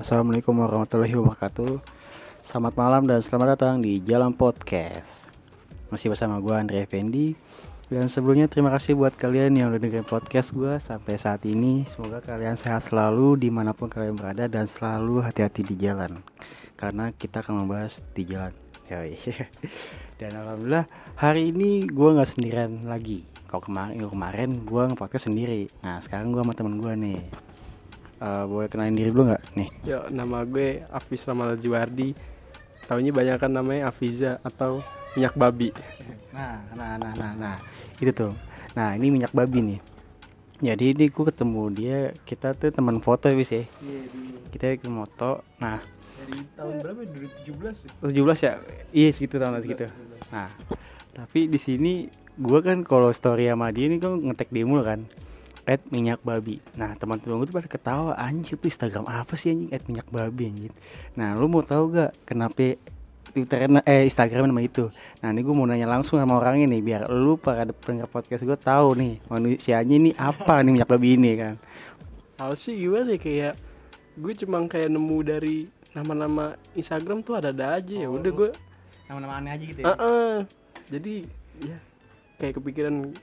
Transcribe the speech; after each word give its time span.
Assalamualaikum 0.00 0.56
warahmatullahi 0.56 1.12
wabarakatuh. 1.12 1.76
Selamat 2.40 2.72
malam 2.72 3.04
dan 3.04 3.20
selamat 3.20 3.52
datang 3.52 3.84
di 3.84 4.00
Jalan 4.00 4.32
Podcast. 4.32 5.28
Masih 5.92 6.08
bersama 6.08 6.40
gue 6.40 6.56
Andre 6.56 6.88
Effendi. 6.88 7.36
Dan 7.92 8.08
sebelumnya 8.08 8.48
terima 8.48 8.72
kasih 8.72 8.96
buat 8.96 9.12
kalian 9.12 9.60
yang 9.60 9.68
udah 9.68 9.76
dengerin 9.76 10.08
podcast 10.08 10.56
gue 10.56 10.80
sampai 10.80 11.20
saat 11.20 11.44
ini. 11.44 11.84
Semoga 11.84 12.24
kalian 12.24 12.56
sehat 12.56 12.88
selalu 12.88 13.44
di 13.44 13.52
mana 13.52 13.76
pun 13.76 13.92
kalian 13.92 14.16
berada 14.16 14.48
dan 14.48 14.64
selalu 14.64 15.20
hati-hati 15.20 15.68
di 15.68 15.76
jalan. 15.76 16.24
Karena 16.80 17.12
kita 17.12 17.44
akan 17.44 17.68
membahas 17.68 18.00
di 18.16 18.24
jalan. 18.24 18.56
Yoi. 18.88 19.20
Dan 20.16 20.32
alhamdulillah 20.32 20.88
hari 21.20 21.52
ini 21.52 21.84
gue 21.84 22.08
nggak 22.08 22.40
sendirian 22.40 22.88
lagi. 22.88 23.28
Kalau 23.52 23.60
kemarin 23.60 24.00
kemarin 24.00 24.64
gue 24.64 24.82
nge-podcast 24.96 25.28
sendiri. 25.28 25.68
Nah 25.84 26.00
sekarang 26.00 26.32
gue 26.32 26.40
sama 26.40 26.56
temen 26.56 26.80
gue 26.80 26.92
nih 26.96 27.49
uh, 28.20 28.44
boleh 28.46 28.68
kenalin 28.68 28.94
diri 28.94 29.10
dulu 29.10 29.32
nggak? 29.32 29.42
Nih. 29.56 29.68
Yo, 29.88 30.06
nama 30.12 30.44
gue 30.44 30.84
Afis 30.92 31.24
Ramal 31.26 31.56
Juwardi. 31.58 32.14
Taunya 32.86 33.10
banyak 33.10 33.36
kan 33.40 33.50
namanya 33.50 33.90
Afiza 33.90 34.38
atau 34.42 34.84
minyak 35.14 35.34
babi. 35.34 35.70
nah 36.30 36.62
nah 36.76 36.94
nah 37.00 37.12
nah 37.16 37.32
nah. 37.34 37.56
Itu 37.98 38.10
tuh. 38.14 38.32
Nah 38.74 38.94
ini 38.94 39.10
minyak 39.10 39.34
babi 39.34 39.62
nih. 39.62 39.80
Jadi 40.60 40.92
ini 40.92 41.06
gue 41.08 41.24
ketemu 41.24 41.62
dia 41.72 41.98
kita 42.28 42.52
tuh 42.52 42.68
teman 42.70 43.00
foto 43.00 43.30
bis 43.32 43.50
ya. 43.50 43.64
Iya, 43.80 44.00
kita 44.52 44.64
ke 44.78 44.90
moto 44.90 45.46
nah. 45.62 45.80
Dari 46.20 46.44
tahun 46.52 46.74
berapa? 46.84 47.00
2017 47.48 47.88
ya? 47.88 47.90
17 48.04 48.46
ya? 48.46 48.52
Iya 48.92 49.08
segitu 49.14 49.34
tahun 49.40 49.62
segitu. 49.62 49.86
Nah 50.34 50.50
tapi 51.14 51.50
di 51.50 51.58
sini 51.58 52.06
gue 52.38 52.60
kan 52.62 52.86
kalau 52.86 53.10
story 53.10 53.50
sama 53.50 53.68
dia 53.74 53.90
ini 53.90 53.98
kan 53.98 54.16
ngetek 54.16 54.48
dia 54.48 54.64
mulu 54.64 54.86
kan 54.86 55.04
at 55.70 55.86
minyak 55.94 56.18
babi. 56.26 56.58
Nah 56.74 56.98
teman-teman 56.98 57.38
gue 57.38 57.54
tuh 57.54 57.56
pada 57.62 57.70
ketawa 57.70 58.18
anjir 58.18 58.58
tuh 58.58 58.66
Instagram 58.66 59.06
apa 59.06 59.38
sih 59.38 59.54
anjing? 59.54 59.70
At 59.70 59.86
minyak 59.86 60.10
babi 60.10 60.50
anjir 60.50 60.72
nah 61.14 61.38
lu 61.38 61.46
mau 61.46 61.62
tahu 61.62 61.94
gak 61.94 62.10
kenapa 62.26 62.74
Twitter 63.30 63.70
eh 63.86 64.10
Instagram 64.10 64.50
nama 64.50 64.58
itu? 64.58 64.90
Nah 65.22 65.30
ini 65.30 65.46
gue 65.46 65.54
mau 65.54 65.62
nanya 65.62 65.86
langsung 65.86 66.18
sama 66.18 66.42
orangnya 66.42 66.66
nih 66.74 66.82
biar 66.82 67.02
lu 67.06 67.38
para 67.38 67.62
pendengar 67.70 68.10
podcast 68.10 68.42
gue 68.42 68.58
tahu 68.58 68.98
nih 68.98 69.22
manusianya 69.30 69.94
ini 69.94 70.10
apa 70.18 70.66
nih 70.66 70.72
minyak 70.74 70.90
babi 70.90 71.14
ini 71.14 71.30
kan? 71.38 71.54
Hal 72.42 72.58
sih 72.58 72.74
gimana 72.74 73.14
ya 73.14 73.18
kayak 73.22 73.54
gue 74.18 74.32
cuma 74.42 74.66
kayak 74.66 74.90
nemu 74.90 75.18
dari 75.22 75.70
nama-nama 75.94 76.58
Instagram 76.74 77.22
tuh 77.22 77.38
ada-ada 77.38 77.78
aja 77.78 77.94
ya. 77.94 78.10
Oh, 78.10 78.18
Udah 78.18 78.32
gue 78.34 78.50
nama-nama 79.06 79.38
aneh 79.38 79.50
aja 79.54 79.64
gitu 79.64 79.80
Heeh. 79.86 80.34
Jadi 80.90 81.14
ya 81.62 81.78
kayak 82.42 82.58
kepikiran 82.58 83.14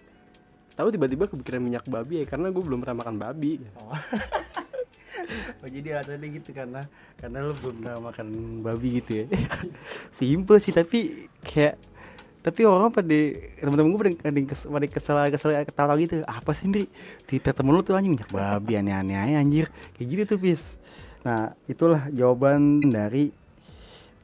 tahu 0.77 0.93
tiba-tiba 0.93 1.25
kepikiran 1.25 1.59
minyak 1.59 1.85
babi 1.89 2.21
ya 2.21 2.25
karena 2.29 2.53
gue 2.53 2.63
belum 2.63 2.85
pernah 2.85 2.97
makan 3.01 3.15
babi. 3.17 3.65
Oh. 3.81 3.91
oh 5.65 5.67
jadi 5.67 5.97
alasannya 5.97 6.27
gitu 6.37 6.53
karena 6.53 6.85
karena 7.17 7.37
lu 7.49 7.53
belum 7.57 7.75
pernah 7.81 7.97
makan 8.13 8.27
babi 8.61 9.01
gitu 9.01 9.11
ya? 9.19 9.25
Simple 10.17 10.61
sih 10.61 10.71
tapi 10.71 11.27
kayak 11.41 11.81
tapi 12.45 12.63
orang 12.63 12.93
pada 12.93 13.19
teman-teman 13.59 13.89
gue 13.91 14.01
pada 14.21 14.39
kesel 14.45 14.69
pada 14.69 14.87
kesel 14.87 15.17
kesel 15.33 15.51
ketawa 15.65 15.93
gitu. 15.97 16.21
Apa 16.29 16.53
sih 16.53 16.69
Ndri? 16.69 16.85
Twitter 17.25 17.51
temen 17.51 17.73
lu 17.73 17.81
tuh 17.81 17.97
anjing 17.97 18.13
minyak 18.13 18.29
babi 18.29 18.77
aneh-aneh 18.77 19.17
aja 19.17 19.41
anjir. 19.41 19.73
Kayak 19.97 20.07
gitu 20.13 20.23
tuh 20.37 20.39
bis 20.39 20.61
nah 21.27 21.51
itulah 21.67 22.07
jawaban 22.13 22.79
dari 22.87 23.35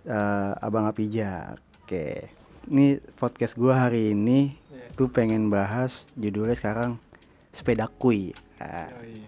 eh, 0.07 0.51
abang 0.63 0.87
Apija 0.87 1.51
oke 1.83 2.31
ini 2.67 2.87
podcast 3.15 3.55
gua 3.55 3.87
hari 3.87 4.11
ini 4.11 4.55
tuh 4.93 5.09
pengen 5.09 5.49
bahas 5.49 6.05
judulnya 6.13 6.53
sekarang 6.53 7.01
sepeda 7.49 7.89
kuy 7.89 8.31
Ah. 8.57 8.87
Oh, 8.95 9.03
iya. 9.03 9.27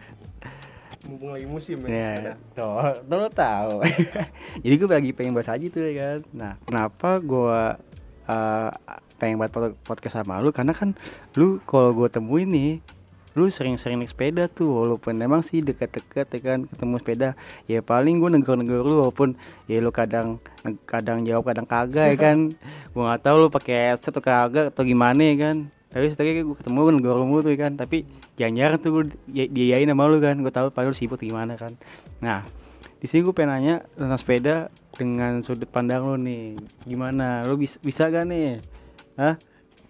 Mumpung 1.03 1.35
lagi 1.35 1.43
musim 1.43 1.83
ya. 1.83 1.91
Ya, 1.91 2.07
sepeda. 2.15 2.33
tuh, 2.55 2.79
tuh 3.03 3.17
lo 3.19 3.27
tahu. 3.27 3.73
Jadi 4.63 4.73
gue 4.73 4.87
lagi 4.87 5.11
pengen 5.11 5.35
bahas 5.35 5.51
aja 5.51 5.65
tuh 5.67 5.81
ya 5.83 5.93
kan. 5.93 6.19
Nah, 6.31 6.53
kenapa 6.63 7.09
gue 7.19 7.59
uh, 8.25 8.69
pengen 9.19 9.35
buat 9.35 9.51
pod- 9.51 9.77
podcast 9.83 10.17
sama 10.17 10.39
lu? 10.39 10.49
Karena 10.49 10.71
kan 10.71 10.95
lu 11.35 11.59
kalau 11.67 11.91
gue 11.93 12.07
temuin 12.07 12.47
nih, 12.47 12.71
lu 13.35 13.51
sering-sering 13.51 13.99
naik 13.99 14.15
sepeda 14.15 14.47
tuh, 14.47 14.71
walaupun 14.71 15.19
emang 15.19 15.43
sih 15.43 15.59
deket-deket 15.59 16.27
ya 16.31 16.39
kan 16.39 16.59
ketemu 16.71 16.95
sepeda. 17.03 17.29
Ya 17.67 17.83
paling 17.83 18.23
gue 18.23 18.31
negor-negor 18.31 18.87
lu, 18.87 18.95
walaupun 19.03 19.35
ya 19.67 19.83
lu 19.83 19.91
kadang 19.91 20.39
kadang 20.87 21.27
jawab 21.27 21.51
kadang 21.51 21.67
kagak 21.67 22.15
ya 22.15 22.17
kan. 22.17 22.55
gue 22.95 23.03
nggak 23.03 23.21
tahu 23.27 23.35
lu 23.43 23.47
pakai 23.51 23.91
headset 23.91 24.15
atau 24.15 24.23
kagak 24.23 24.71
atau 24.71 24.87
gimana 24.87 25.19
ya 25.19 25.35
kan. 25.35 25.67
Tapi 25.91 26.05
setelah 26.11 26.47
gue 26.47 26.55
ketemu 26.55 26.77
gue 26.79 26.93
negor 26.95 27.15
lu 27.19 27.43
tuh 27.43 27.51
ya 27.51 27.59
kan. 27.67 27.75
Tapi 27.75 28.07
jarang-jarang 28.39 28.79
tuh 28.79 28.89
gue 28.95 29.03
di- 29.27 29.51
diayain 29.51 29.91
sama 29.91 30.07
lu 30.07 30.23
kan. 30.23 30.39
Gue 30.39 30.53
tahu 30.55 30.71
padahal 30.71 30.95
lu 30.95 30.97
sibuk 30.97 31.19
gimana 31.19 31.59
kan. 31.59 31.75
Nah, 32.23 32.47
di 33.03 33.05
sini 33.11 33.27
gue 33.27 33.35
pengen 33.35 33.51
nanya 33.51 33.75
tentang 33.99 34.19
sepeda 34.19 34.55
dengan 34.95 35.43
sudut 35.43 35.67
pandang 35.67 36.07
lu 36.07 36.15
nih. 36.15 36.55
Gimana? 36.87 37.43
Lu 37.43 37.59
bisa 37.59 37.75
bisa 37.83 38.07
gak 38.07 38.31
nih? 38.31 38.63
Hah? 39.19 39.35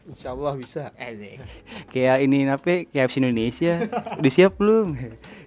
Insya 0.06 0.38
Allah 0.38 0.54
bisa. 0.54 0.94
Kayak 1.90 2.18
ini 2.22 2.46
apa? 2.46 2.86
Kayak 2.86 3.10
FC 3.10 3.18
Indonesia. 3.26 3.74
Udah 4.22 4.32
siap 4.32 4.54
belum? 4.62 4.94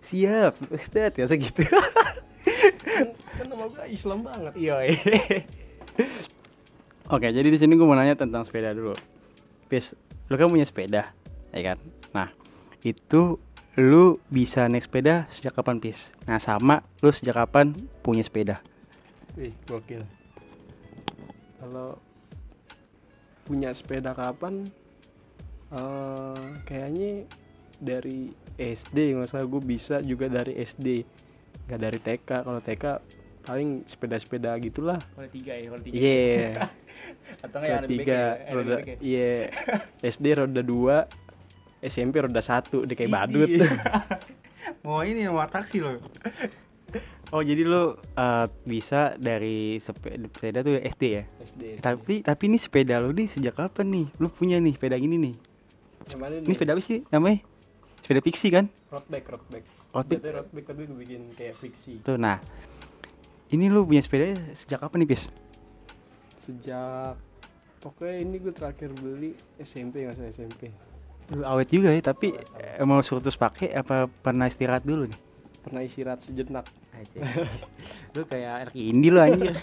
Siap. 0.03 0.53
Ustaz 0.75 1.15
ya 1.15 1.25
segitu. 1.31 1.63
kan 3.39 3.47
nama 3.47 3.71
gue 3.71 3.87
Islam 3.95 4.27
banget. 4.27 4.53
Iya. 4.59 4.77
Oke, 7.09 7.31
jadi 7.31 7.49
di 7.49 7.57
sini 7.57 7.79
gue 7.79 7.87
mau 7.87 7.95
nanya 7.95 8.19
tentang 8.19 8.43
sepeda 8.43 8.75
dulu. 8.75 8.99
Pis, 9.71 9.95
lu 10.27 10.35
kan 10.35 10.51
punya 10.51 10.67
sepeda, 10.67 11.15
ya 11.55 11.61
kan? 11.73 11.79
Nah, 12.13 12.29
itu 12.83 13.39
lu 13.79 14.19
bisa 14.29 14.67
naik 14.67 14.91
sepeda 14.91 15.25
sejak 15.31 15.55
kapan, 15.55 15.79
Pis? 15.79 16.11
Nah, 16.27 16.43
sama 16.43 16.83
lu 17.01 17.15
sejak 17.15 17.39
kapan 17.39 17.73
punya 18.03 18.27
sepeda? 18.27 18.61
Wih, 19.39 19.55
gokil. 19.71 20.03
Kalau 21.63 21.97
punya 23.49 23.73
sepeda 23.73 24.13
kapan? 24.13 24.69
eh 25.69 26.45
kayaknya 26.65 27.29
dari 27.77 28.33
SD 28.57 29.21
nggak 29.21 29.29
salah 29.29 29.45
gue 29.45 29.61
bisa 29.61 30.01
juga 30.01 30.25
dari 30.33 30.57
SD 30.57 31.05
nggak 31.69 31.81
dari 31.81 31.99
TK 32.01 32.31
kalau 32.49 32.61
TK 32.65 32.85
paling 33.45 33.85
sepeda-sepeda 33.89 34.53
gitulah. 34.61 35.01
Kalau 35.01 35.29
tiga 35.33 35.53
ya, 35.57 35.67
kalau 35.73 35.81
iya. 35.89 36.49
Atau 37.45 37.59
roda 37.65 37.89
tiga 37.89 38.21
roda 38.53 38.77
iya. 39.01 39.49
SD 40.05 40.27
roda 40.37 40.61
dua 40.61 41.09
SMP 41.81 42.21
roda 42.21 42.43
satu 42.45 42.85
deh 42.85 42.97
kayak 42.97 43.13
badut. 43.13 43.49
Mau 44.85 45.01
ini 45.01 45.25
mau 45.25 45.41
taksi 45.49 45.81
lo. 45.81 45.97
Oh 47.29 47.45
jadi 47.45 47.61
lu 47.61 47.93
eh, 48.17 48.47
bisa 48.65 49.13
dari 49.21 49.77
sepeda, 49.77 50.17
sepeda 50.33 50.59
tuh 50.65 50.81
SD 50.81 51.03
ya? 51.13 51.25
SD, 51.45 51.63
Tapi 51.85 52.15
tapi 52.25 52.43
ini 52.49 52.57
sepeda 52.57 52.97
lu 53.05 53.13
nih 53.13 53.29
sejak 53.29 53.53
kapan 53.53 53.87
nih? 53.93 54.07
Lu 54.17 54.33
punya 54.33 54.57
nih 54.57 54.73
sepeda 54.73 54.97
gini 54.97 55.17
nih. 55.21 55.35
Ini 56.09 56.53
sepeda 56.57 56.73
apa 56.73 56.81
sih 56.81 57.05
namanya? 57.13 57.45
Sepeda 58.01 58.21
fiksi 58.25 58.49
kan? 58.49 58.65
road 58.89 59.05
bike 59.13 59.29
road 59.29 59.45
bike 59.53 59.69
Road 59.93 60.07
bike. 60.09 60.25
Road 60.25 60.49
bike 60.57 60.67
tapi 60.73 60.83
gue 60.89 60.97
bikin 60.97 61.23
kayak 61.37 61.61
fiksi 61.61 62.01
Tuh 62.01 62.17
nah. 62.17 62.41
Ini 63.53 63.69
lu 63.69 63.85
punya 63.85 64.01
sepeda 64.01 64.33
sejak 64.57 64.81
kapan 64.81 65.05
nih, 65.05 65.09
Pis? 65.13 65.29
sejak 66.41 67.21
pokoknya 67.85 68.25
ini 68.25 68.41
gue 68.41 68.53
terakhir 68.57 68.89
beli 68.97 69.37
SMP 69.61 70.09
nggak 70.09 70.17
salah 70.17 70.33
SMP 70.33 70.73
Lu 71.29 71.45
awet 71.45 71.69
juga 71.69 71.93
ya, 71.93 72.01
tapi 72.01 72.33
emang 72.81 73.01
lu 73.01 73.05
suruh 73.05 73.21
terus 73.21 73.37
pakai 73.37 73.69
apa 73.77 74.09
pernah 74.09 74.49
istirahat 74.49 74.81
dulu 74.81 75.05
nih? 75.05 75.21
pernah 75.61 75.85
istirahat 75.85 76.25
sejenak 76.25 76.65
lu 78.17 78.23
kayak 78.27 78.53
anak 78.69 78.73
indie 78.75 79.11
lu 79.13 79.21
anjir. 79.21 79.55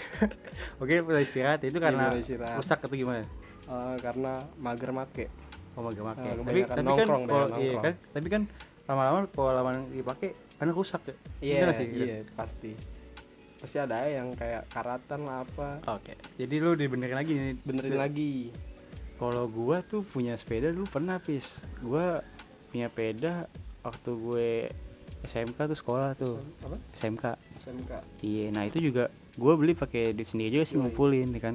Oke, 0.80 1.04
pernah 1.04 1.22
istirahat 1.22 1.60
itu 1.64 1.76
karena 1.76 2.16
istirahat. 2.16 2.56
rusak 2.58 2.80
atau 2.80 2.96
gimana? 2.96 3.24
Eh, 3.66 3.96
karena 4.00 4.46
mager 4.56 4.90
make 4.94 5.28
Oh, 5.76 5.92
gak 5.92 6.00
make. 6.00 6.16
Ah, 6.16 6.34
tapi 6.40 6.60
tapi 6.64 6.88
kan 6.96 7.06
kalau 7.28 7.46
iya 7.60 7.74
kan, 7.84 7.94
tapi 8.16 8.28
kan 8.32 8.42
lama-lama 8.88 9.28
kalau 9.28 9.52
lama 9.52 9.70
dipakai 9.92 10.32
karena 10.56 10.72
rusak 10.72 11.02
ya. 11.04 11.14
iya 11.44 11.68
sih? 11.76 11.86
iya 11.92 12.16
pasti 12.32 12.72
pasti 13.60 13.76
ada 13.76 14.08
yang 14.08 14.32
kayak 14.32 14.72
karatan 14.72 15.20
lah 15.28 15.44
apa 15.44 15.84
Oke. 16.00 16.16
Jadi 16.40 16.54
lu 16.62 16.72
dibenerin 16.72 17.16
lagi 17.18 17.32
nih. 17.36 17.54
benerin 17.66 17.98
lagi 17.98 18.32
Kalau 19.16 19.48
gua 19.48 19.80
tuh 19.80 20.04
punya 20.04 20.36
sepeda 20.36 20.72
dulu 20.72 20.88
pernah 20.88 21.16
pis. 21.20 21.64
Gua 21.80 22.20
punya 22.72 22.88
sepeda 22.92 23.48
waktu 23.80 24.10
gue 24.12 24.50
SMK 25.26 25.58
tuh 25.66 25.76
sekolah 25.76 26.08
tuh. 26.14 26.38
Sem- 26.38 26.64
apa 26.64 26.76
SMK. 26.92 27.24
SMK 27.58 27.90
Iya, 28.20 28.44
nah 28.50 28.62
itu 28.62 28.78
juga 28.80 29.06
gua 29.34 29.52
beli 29.54 29.72
pakai 29.72 30.10
duit 30.10 30.24
sendiri 30.24 30.50
juga 30.52 30.64
sih 30.64 30.74
Yoi. 30.74 30.82
ngumpulin 30.82 31.28
ya 31.30 31.40
kan. 31.42 31.54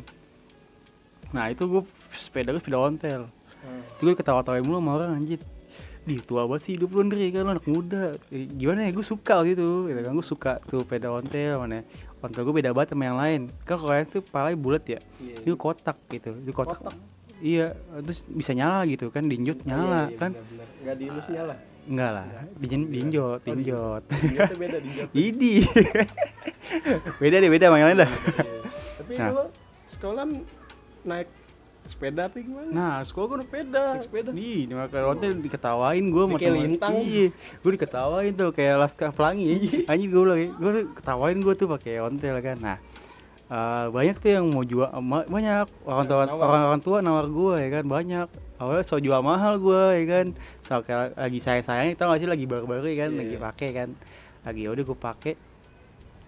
Nah, 1.31 1.47
itu 1.47 1.63
gua 1.63 1.81
sepeda 2.13 2.51
gue 2.51 2.59
sepeda 2.59 2.77
ontel. 2.77 3.31
Hmm. 3.61 3.81
Itu 3.93 4.01
gue 4.03 4.15
ketawa-tawain 4.15 4.61
mulu 4.61 4.77
sama 4.77 4.91
orang 4.95 5.15
anjir. 5.15 5.39
Di 6.01 6.17
tua 6.17 6.43
banget 6.43 6.65
sih 6.65 6.73
hidup 6.75 6.91
lu 6.91 7.05
Ndri 7.05 7.29
kan 7.29 7.45
lu 7.45 7.51
anak 7.53 7.65
muda. 7.65 8.03
Eh, 8.27 8.49
gimana 8.49 8.83
ya 8.83 8.91
gue 8.91 9.05
suka 9.05 9.45
gitu 9.45 9.85
gitu 9.85 9.99
kan 10.01 10.11
gue 10.11 10.25
suka 10.25 10.51
tuh 10.65 10.81
sepeda 10.81 11.07
ontel 11.07 11.55
mana. 11.55 11.85
Ontel 12.19 12.41
gue 12.41 12.53
beda 12.53 12.73
banget 12.73 12.91
sama 12.91 13.03
yang 13.05 13.15
lain. 13.15 13.41
Kan 13.63 13.77
kalau 13.77 13.93
yang 13.93 14.09
tuh 14.09 14.25
palanya 14.25 14.57
bulat 14.57 14.83
ya. 14.83 14.99
Iya, 15.17 15.45
Itu 15.45 15.53
kotak 15.55 15.95
gitu. 16.09 16.33
Itu 16.35 16.51
kotak. 16.51 16.81
Kotak. 16.81 16.97
Iya, 17.37 17.73
terus 18.01 18.21
bisa 18.27 18.53
nyala 18.53 18.85
gitu 18.85 19.09
kan, 19.09 19.25
diinjut 19.25 19.65
nyala 19.65 20.05
Iya, 20.05 20.13
iya, 20.13 20.17
kan. 20.19 20.31
bener-bener. 20.31 20.67
nggak 20.81 20.95
diilus 20.97 21.25
nyala 21.25 21.55
enggak 21.83 22.11
lah 22.11 22.25
dinjot 22.57 23.39
Oh, 23.39 23.45
dinjot 23.45 24.01
Dinjotnya 24.05 24.57
beda 24.57 24.77
dinjot. 24.79 25.09
idi 25.11 25.53
beda 27.17 27.35
deh 27.37 27.49
beda 27.49 27.65
lain 27.69 27.97
dah 27.97 28.11
Tapi 28.97 29.13
Nah. 29.13 29.29
lo 29.33 29.43
sekolah 29.85 30.23
naik 31.03 31.27
sepeda 31.83 32.29
apa 32.29 32.37
gimana? 32.37 32.69
Nah, 32.69 32.95
sekolah 33.01 33.25
gue 33.27 33.37
naik 33.37 33.49
sepeda. 33.49 33.83
Naik 33.91 34.03
sepeda? 34.05 34.29
Ih, 34.31 34.61
di 34.63 34.73
maka 34.73 34.97
hotel 35.01 35.31
diketawain 35.35 36.05
gue 36.05 36.23
sama 36.23 36.37
temen. 36.37 36.61
lintang. 36.69 36.93
Iya, 36.95 37.25
gue 37.33 37.71
diketawain 37.73 38.31
tuh 38.31 38.49
kayak 38.51 38.75
Laskar 38.77 39.09
Pelangi. 39.11 39.83
Anjing 39.83 40.07
gue 40.07 40.21
bilang, 40.21 40.39
gue 40.53 40.71
ketawain 40.93 41.35
gue 41.35 41.53
tuh 41.53 41.67
pakai 41.67 41.99
ontel 41.99 42.37
kan. 42.39 42.55
Nah, 42.55 42.77
eh, 43.49 43.85
banyak 43.89 44.15
tuh 44.15 44.29
yang 44.31 44.45
mau 44.47 44.63
jual 44.63 44.87
banyak 45.27 45.65
orang 45.83 46.05
tua 46.05 46.17
orang 46.29 46.61
orang 46.69 46.81
tua 46.81 46.97
nawar 47.01 47.25
gue 47.27 47.53
ya 47.57 47.69
kan 47.73 47.83
banyak 47.83 48.27
awalnya 48.61 48.85
so 48.85 49.01
jual 49.01 49.25
mahal 49.25 49.57
gue 49.57 49.83
ya 49.97 50.05
kan. 50.05 50.27
So 50.61 50.85
kayak 50.85 51.17
lagi 51.17 51.39
sayang 51.41 51.65
sayang 51.65 51.97
tau 51.97 52.13
gak 52.13 52.21
sih 52.21 52.29
lagi 52.29 52.45
baru-baru 52.45 52.85
ya 52.93 53.09
kan. 53.09 53.11
Iya, 53.11 53.19
lagi 53.25 53.35
iya. 53.35 53.41
pakai 53.41 53.69
kan. 53.73 53.89
Lagi 54.45 54.61
udah 54.69 54.83
gue 54.85 54.97
pakai 54.97 55.33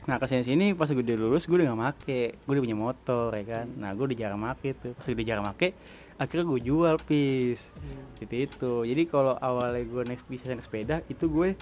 Nah 0.03 0.19
ke 0.19 0.27
sini 0.27 0.43
sini 0.43 0.65
pas 0.75 0.91
gue 0.91 0.99
udah 0.99 1.15
lulus 1.15 1.47
gue 1.47 1.55
udah 1.61 1.69
gak 1.69 1.79
make. 1.79 2.21
Gue 2.41 2.51
udah 2.57 2.63
punya 2.65 2.77
motor 2.77 3.29
ya 3.37 3.45
kan. 3.45 3.65
Nah 3.77 3.93
gue 3.93 4.05
udah 4.09 4.17
jarang 4.17 4.41
make 4.41 4.69
tuh. 4.81 4.91
Pas 4.97 5.05
udah 5.05 5.27
jarang 5.29 5.45
make 5.45 5.77
Akhirnya 6.17 6.45
gue 6.49 6.59
jual 6.65 6.95
pis. 7.05 7.69
Gitu 8.17 8.33
itu 8.49 8.73
Jadi 8.89 9.03
kalau 9.05 9.37
awalnya 9.37 9.85
gue 9.85 10.01
naik 10.09 10.25
bisa 10.25 10.49
naik 10.49 10.65
sepeda 10.65 11.05
Itu 11.05 11.29
gue 11.29 11.53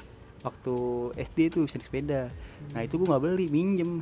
waktu 0.41 0.75
SD 1.21 1.37
tuh 1.49 1.61
bisa 1.63 1.75
naik 1.75 1.85
sepeda 1.85 2.21
Nah 2.71 2.81
itu 2.81 2.93
gue 2.95 3.05
gak 3.05 3.19
beli 3.19 3.45
minjem 3.47 4.01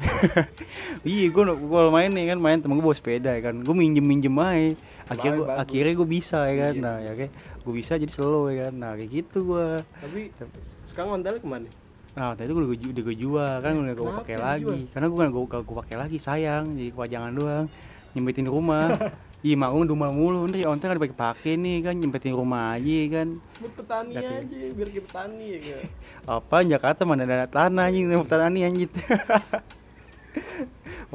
Iya 1.07 1.25
gue 1.27 1.43
kalau 1.45 1.89
main 1.89 2.07
nih 2.07 2.27
kan 2.27 2.37
Main 2.37 2.59
temen 2.59 2.75
gue 2.75 2.85
bawa 2.85 2.93
sepeda 2.93 3.31
ya 3.31 3.41
kan 3.41 3.55
Gue 3.57 3.71
minjem 3.73 4.01
minjem 4.01 4.31
aja 4.33 4.75
Akhirnya 5.05 5.35
gue 5.35 5.47
Bagus. 5.47 5.61
akhirnya 5.63 5.93
gue 5.95 6.07
bisa 6.09 6.39
ya 6.43 6.55
kan 6.59 6.73
Iya. 6.73 6.83
Nah 6.83 6.97
ya 6.99 7.11
kayak 7.13 7.31
gue 7.59 7.73
bisa 7.73 7.93
jadi 7.95 8.11
slow 8.11 8.47
ya 8.47 8.67
kan 8.67 8.73
Nah 8.73 8.91
kayak 8.93 9.09
gitu 9.13 9.37
gue 9.45 9.67
Tapi 9.83 10.19
sekarang 10.85 11.09
ontelnya 11.15 11.39
ke 11.39 11.47
mana? 11.47 11.69
Nah, 12.09 12.35
tadi 12.35 12.49
gue 12.49 12.57
udah, 12.57 12.69
gue- 12.69 12.91
udah 12.91 13.03
gue 13.05 13.15
jual 13.15 13.53
kan 13.61 13.73
udah 13.75 13.93
gue 13.95 14.11
pakai 14.17 14.35
lagi. 14.35 14.79
Karena 14.91 15.07
gue 15.07 15.17
kan 15.17 15.29
gue 15.29 15.39
gue 15.45 15.75
pakai 15.77 15.95
lagi 15.95 16.17
sayang, 16.19 16.75
jadi 16.75 16.91
kepajangan 16.91 17.31
doang. 17.31 17.65
Nyempetin 18.11 18.43
di 18.43 18.51
rumah. 18.51 18.91
Ih, 19.39 19.55
mau 19.55 19.71
rumah 19.71 20.11
mulu 20.11 20.51
nih, 20.51 20.67
ontel 20.67 20.91
kan 20.91 20.99
dipakai 20.99 21.15
pakai 21.15 21.53
nih 21.55 21.79
kan 21.79 21.95
nyempetin 21.95 22.35
rumah 22.35 22.75
aja 22.75 22.99
kan. 23.07 23.39
Buat 23.63 23.73
petani 23.79 24.13
tahu. 24.19 24.27
aja, 24.27 24.57
biar 24.75 24.87
kayak 24.91 25.05
petani 25.07 25.45
ya 25.47 25.59
kan. 25.63 25.81
Apa 26.27 26.55
Jakarta 26.67 27.01
mana 27.07 27.23
ada 27.23 27.47
tanah 27.47 27.87
anjing 27.87 28.11
sama 28.11 28.27
petani 28.27 28.59
anjing. 28.67 28.91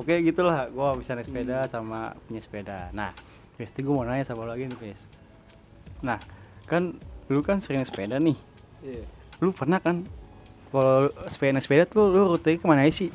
Oke 0.00 0.24
gitulah, 0.24 0.72
gue 0.72 0.88
bisa 1.04 1.12
naik 1.12 1.28
sepeda 1.28 1.68
sama 1.68 2.16
punya 2.24 2.40
sepeda. 2.40 2.88
Nah, 2.96 3.12
pasti 3.60 3.84
gue 3.84 3.92
mau 3.92 4.08
nanya 4.08 4.24
sama 4.24 4.48
lo 4.48 4.56
lagi 4.56 4.72
nih, 4.72 4.78
Pes. 4.80 5.04
Nah, 6.00 6.16
kan 6.64 6.96
lu 7.28 7.44
kan 7.44 7.60
sering 7.60 7.84
naik 7.84 7.92
sepeda 7.92 8.16
nih. 8.16 8.40
Iya. 8.84 9.04
lu 9.40 9.50
pernah 9.50 9.80
kan 9.80 10.04
kalau 10.68 11.08
sepeda 11.28 11.56
naik 11.56 11.64
sepeda 11.64 11.84
tuh 11.88 12.12
lu 12.12 12.36
rute 12.36 12.56
ke 12.56 12.64
mana 12.68 12.84
aja 12.84 13.04
sih 13.04 13.10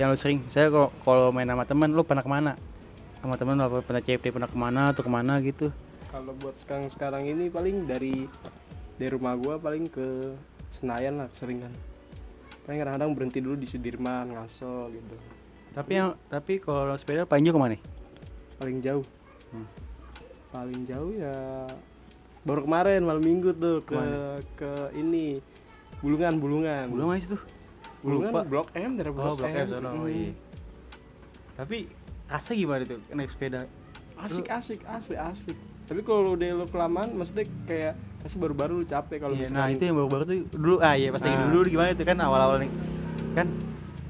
yang 0.00 0.08
lu 0.08 0.16
sering 0.16 0.40
saya 0.48 0.72
kalau 0.72 0.88
kalau 1.04 1.28
main 1.28 1.44
sama 1.44 1.68
teman 1.68 1.92
lu 1.92 2.02
pernah 2.08 2.24
ke 2.24 2.30
mana 2.30 2.56
sama 3.20 3.36
teman 3.36 3.60
lu 3.60 3.64
apa 3.68 3.84
pernah 3.84 4.00
CFD 4.00 4.32
pernah 4.32 4.48
ke 4.48 4.56
mana 4.56 4.96
atau 4.96 5.04
ke 5.04 5.10
mana 5.12 5.36
gitu 5.44 5.68
Kalau 6.10 6.34
buat 6.42 6.56
sekarang 6.58 6.90
sekarang 6.90 7.22
ini 7.28 7.46
paling 7.52 7.86
dari 7.86 8.26
dari 8.98 9.10
rumah 9.14 9.36
gua 9.38 9.60
paling 9.60 9.86
ke 9.86 10.34
Senayan 10.70 11.22
lah 11.22 11.28
sering 11.34 11.62
kan. 11.62 11.72
Paling 12.66 12.78
kadang-kadang 12.82 13.10
berhenti 13.14 13.38
dulu 13.42 13.58
di 13.58 13.66
Sudirman, 13.66 14.34
Ngaso 14.34 14.90
gitu. 14.90 15.16
tapi 15.70 16.02
yang 16.02 16.18
tapi 16.26 16.58
kalau 16.58 16.98
sepeda 16.98 17.22
paling 17.26 17.46
jauh 17.46 17.54
ke 17.54 17.62
mana 17.62 17.76
Paling 18.58 18.78
jauh. 18.82 19.06
Hmm. 19.54 19.66
Paling 20.50 20.80
jauh 20.90 21.12
ya 21.14 21.34
baru 22.42 22.64
kemarin 22.66 23.04
malam 23.06 23.22
minggu 23.22 23.52
tuh 23.54 23.84
ke 23.86 23.92
Ke 23.92 23.94
mana? 23.94 24.40
ke 24.56 24.70
ini 24.98 25.38
Bulungan, 26.00 26.34
Bulungan. 26.40 26.84
tuh 26.90 27.38
Gua 28.00 28.02
Bulungan 28.02 28.32
lupa. 28.32 28.40
Blok 28.48 28.68
M 28.74 28.90
dari 28.96 29.10
oh 29.12 29.14
Blok, 29.14 29.36
blok 29.38 29.50
M. 29.52 29.66
M 29.68 29.84
oh 30.00 30.08
iya 30.10 30.32
tapi 31.60 31.84
rasa 32.30 32.50
gimana 32.52 32.86
tuh 32.86 33.02
naik 33.10 33.28
sepeda 33.28 33.66
Asik 34.16 34.46
asik 34.48 34.80
asli 34.86 35.16
asik. 35.16 35.56
Tapi 35.82 36.00
kalau 36.02 36.36
udah 36.36 36.48
lo 36.54 36.66
kelamaan 36.66 37.10
maksudnya 37.10 37.48
kayak 37.64 37.92
pasti 38.20 38.36
baru-baru 38.36 38.72
lu 38.76 38.86
capek 38.86 39.16
kalau 39.18 39.32
iya, 39.34 39.48
nah 39.48 39.66
itu 39.66 39.80
yang 39.82 39.96
baru-baru 39.96 40.22
tuh 40.22 40.36
dulu 40.52 40.76
ah 40.78 40.92
iya 40.92 41.08
pas 41.08 41.18
lagi 41.18 41.32
Nah. 41.32 41.42
dulu, 41.42 41.56
dulu 41.58 41.68
gimana 41.72 41.90
tuh 41.90 42.04
kan 42.04 42.18
awal-awal 42.20 42.56
naik 42.58 42.72
kan 43.32 43.48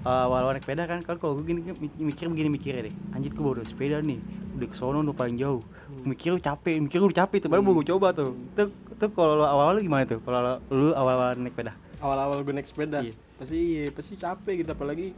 uh, 0.02 0.26
awal-awal 0.26 0.52
naik 0.52 0.66
sepeda 0.66 0.82
kan 0.84 0.98
kalau 1.00 1.18
kalau 1.18 1.32
gue 1.38 1.44
gini 1.46 1.60
mi- 1.72 1.94
mikir 2.04 2.26
begini 2.26 2.50
mikirnya 2.50 2.82
deh 2.84 2.94
anjir 3.12 3.30
gue 3.30 3.40
baru 3.40 3.62
sepeda 3.62 4.02
nih 4.02 4.18
udah 4.52 4.66
ke 4.66 4.74
sono 4.74 4.98
udah 5.00 5.14
paling 5.14 5.36
jauh 5.36 5.62
Hmm. 5.62 6.04
mikir 6.06 6.30
gue 6.32 6.42
capek 6.42 6.76
mikir 6.80 6.98
udah 7.00 7.18
capek 7.20 7.38
tuh 7.40 7.48
baru 7.48 7.62
Hmm. 7.62 7.70
gue 7.72 7.86
coba 7.88 8.08
tuh 8.10 8.34
tuh 8.52 8.68
tuh 8.94 9.10
kalau 9.10 9.40
awal-awal 9.40 9.78
gimana 9.78 10.02
tuh 10.04 10.18
kalau 10.20 10.40
lo- 10.42 10.60
lu 10.68 10.88
awal-awal 10.92 11.38
naik 11.38 11.54
sepeda 11.54 11.72
awal-awal 11.98 12.42
gue 12.42 12.52
naik 12.52 12.66
sepeda 12.66 12.98
Iya. 13.00 13.14
pasti 13.36 13.56
iya, 13.56 13.84
pasti 13.88 14.12
capek 14.16 14.54
gitu 14.58 14.70
apalagi 14.70 15.14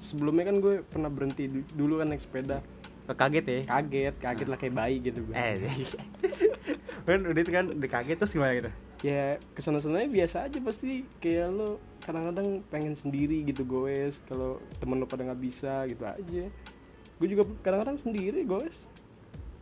sebelumnya 0.00 0.44
kan 0.48 0.56
gue 0.60 0.74
pernah 0.86 1.10
berhenti 1.10 1.48
du- 1.48 1.70
dulu 1.74 2.00
kan 2.02 2.12
naik 2.12 2.22
sepeda. 2.22 2.58
Kaget 3.06 3.44
ya? 3.46 3.60
Kaget 3.70 4.14
kaget 4.18 4.48
lah 4.50 4.58
kayak 4.58 4.74
bayi 4.74 4.96
gitu 4.98 5.22
gue. 5.22 5.34
Eh 5.34 5.54
kan 7.06 7.22
udah 7.30 7.40
itu 7.40 7.52
kan 7.54 7.66
udah 7.70 7.90
kaget 7.90 8.16
terus 8.18 8.34
gimana 8.34 8.52
gitu? 8.58 8.70
Ya 9.06 9.38
ke 9.54 9.60
sana 9.62 9.78
sananya 9.78 10.10
biasa 10.10 10.50
aja 10.50 10.58
pasti. 10.58 11.06
Kayak 11.22 11.54
lo 11.54 11.68
kadang-kadang 12.02 12.66
pengen 12.66 12.98
sendiri 12.98 13.46
gitu 13.46 13.62
goes. 13.62 14.18
Kalau 14.26 14.58
temen 14.82 14.98
lo 14.98 15.06
pada 15.06 15.22
nggak 15.22 15.38
bisa 15.38 15.86
gitu 15.86 16.02
aja. 16.02 16.44
Gue 17.16 17.28
juga 17.30 17.46
kadang-kadang 17.62 17.96
sendiri 18.02 18.42
goes. 18.42 18.90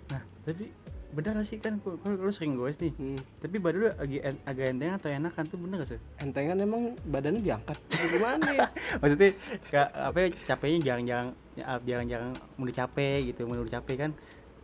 Nah 0.09 0.25
tapi 0.49 0.73
bener 1.15 1.39
gak 1.39 1.47
sih? 1.47 1.57
Kan 1.57 1.79
kalau 1.79 1.97
lu 2.19 2.29
sering 2.29 2.59
goes 2.59 2.77
nih. 2.77 2.91
Hmm. 2.95 3.19
tapi 3.39 3.57
badan 3.57 3.79
lu 3.79 3.89
agak 3.89 4.23
en- 4.23 4.43
agak 4.45 4.67
enteng 4.69 4.93
atau 4.93 5.09
enakan 5.09 5.45
tuh 5.47 5.59
bener 5.59 5.77
gak 5.81 5.91
sih? 5.95 6.01
Entengan 6.19 6.57
emang 6.59 6.83
badannya 7.07 7.41
diangkat. 7.41 7.79
Gimana 8.13 8.49
ya? 8.51 8.67
Maksudnya 8.99 9.31
kayak 9.71 9.89
apa 9.95 10.17
ya, 10.19 10.29
capeknya 10.45 10.79
jarang-jarang 10.85 11.29
ya, 11.55 11.65
jarang-jarang 11.81 12.31
udah 12.59 12.75
capek 12.75 13.19
gitu 13.31 13.47
udah 13.47 13.75
capek 13.79 13.97
kan. 13.97 14.11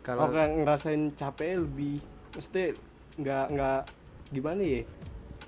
Kalau 0.01 0.27
kayak 0.27 0.49
ngerasain 0.59 1.01
capek 1.15 1.63
lebih 1.63 2.03
mesti 2.35 2.75
nggak 3.15 3.45
nggak 3.53 3.79
gimana 4.31 4.61
ya? 4.61 4.81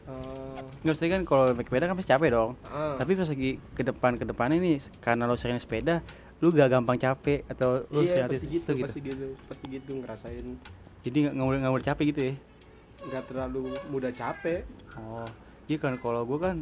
Eh, 0.03 0.59
nggak 0.83 0.95
usah 0.99 1.07
kan 1.07 1.21
kalau 1.23 1.43
naik 1.55 1.67
sepeda 1.71 1.87
kan 1.87 1.95
pasti 1.95 2.11
capek 2.11 2.29
dong. 2.35 2.51
Ah. 2.67 2.99
tapi 2.99 3.15
pas 3.15 3.23
lagi 3.23 3.55
ke 3.71 3.83
depan 3.87 4.19
ke 4.19 4.25
depan 4.27 4.51
ini 4.51 4.75
karena 4.99 5.23
lo 5.23 5.39
sering 5.39 5.55
sepeda 5.63 6.03
lu 6.43 6.51
gak 6.51 6.75
gampang 6.75 6.99
capek 6.99 7.47
atau 7.47 7.87
lu 7.87 8.03
iya 8.03 8.11
sering 8.11 8.27
pasti 8.27 8.35
hati- 8.43 8.51
gitu, 8.51 8.67
tuh 8.67 8.83
pasti 8.83 8.99
gitu 8.99 9.27
pasti 9.47 9.65
gitu 9.71 9.91
ngerasain 9.95 10.47
jadi 11.03 11.17
nggak 11.27 11.33
nggak 11.35 11.47
mudah 11.47 11.59
nggak 11.59 11.73
mudah 11.75 11.87
capek 11.91 12.05
gitu 12.15 12.21
ya? 12.23 12.33
Nggak 13.03 13.23
terlalu 13.27 13.63
mudah 13.91 14.11
capek. 14.15 14.61
Oh 14.95 15.27
iya 15.67 15.77
kan 15.79 15.95
kalau 15.99 16.23
gua 16.27 16.51
kan 16.51 16.55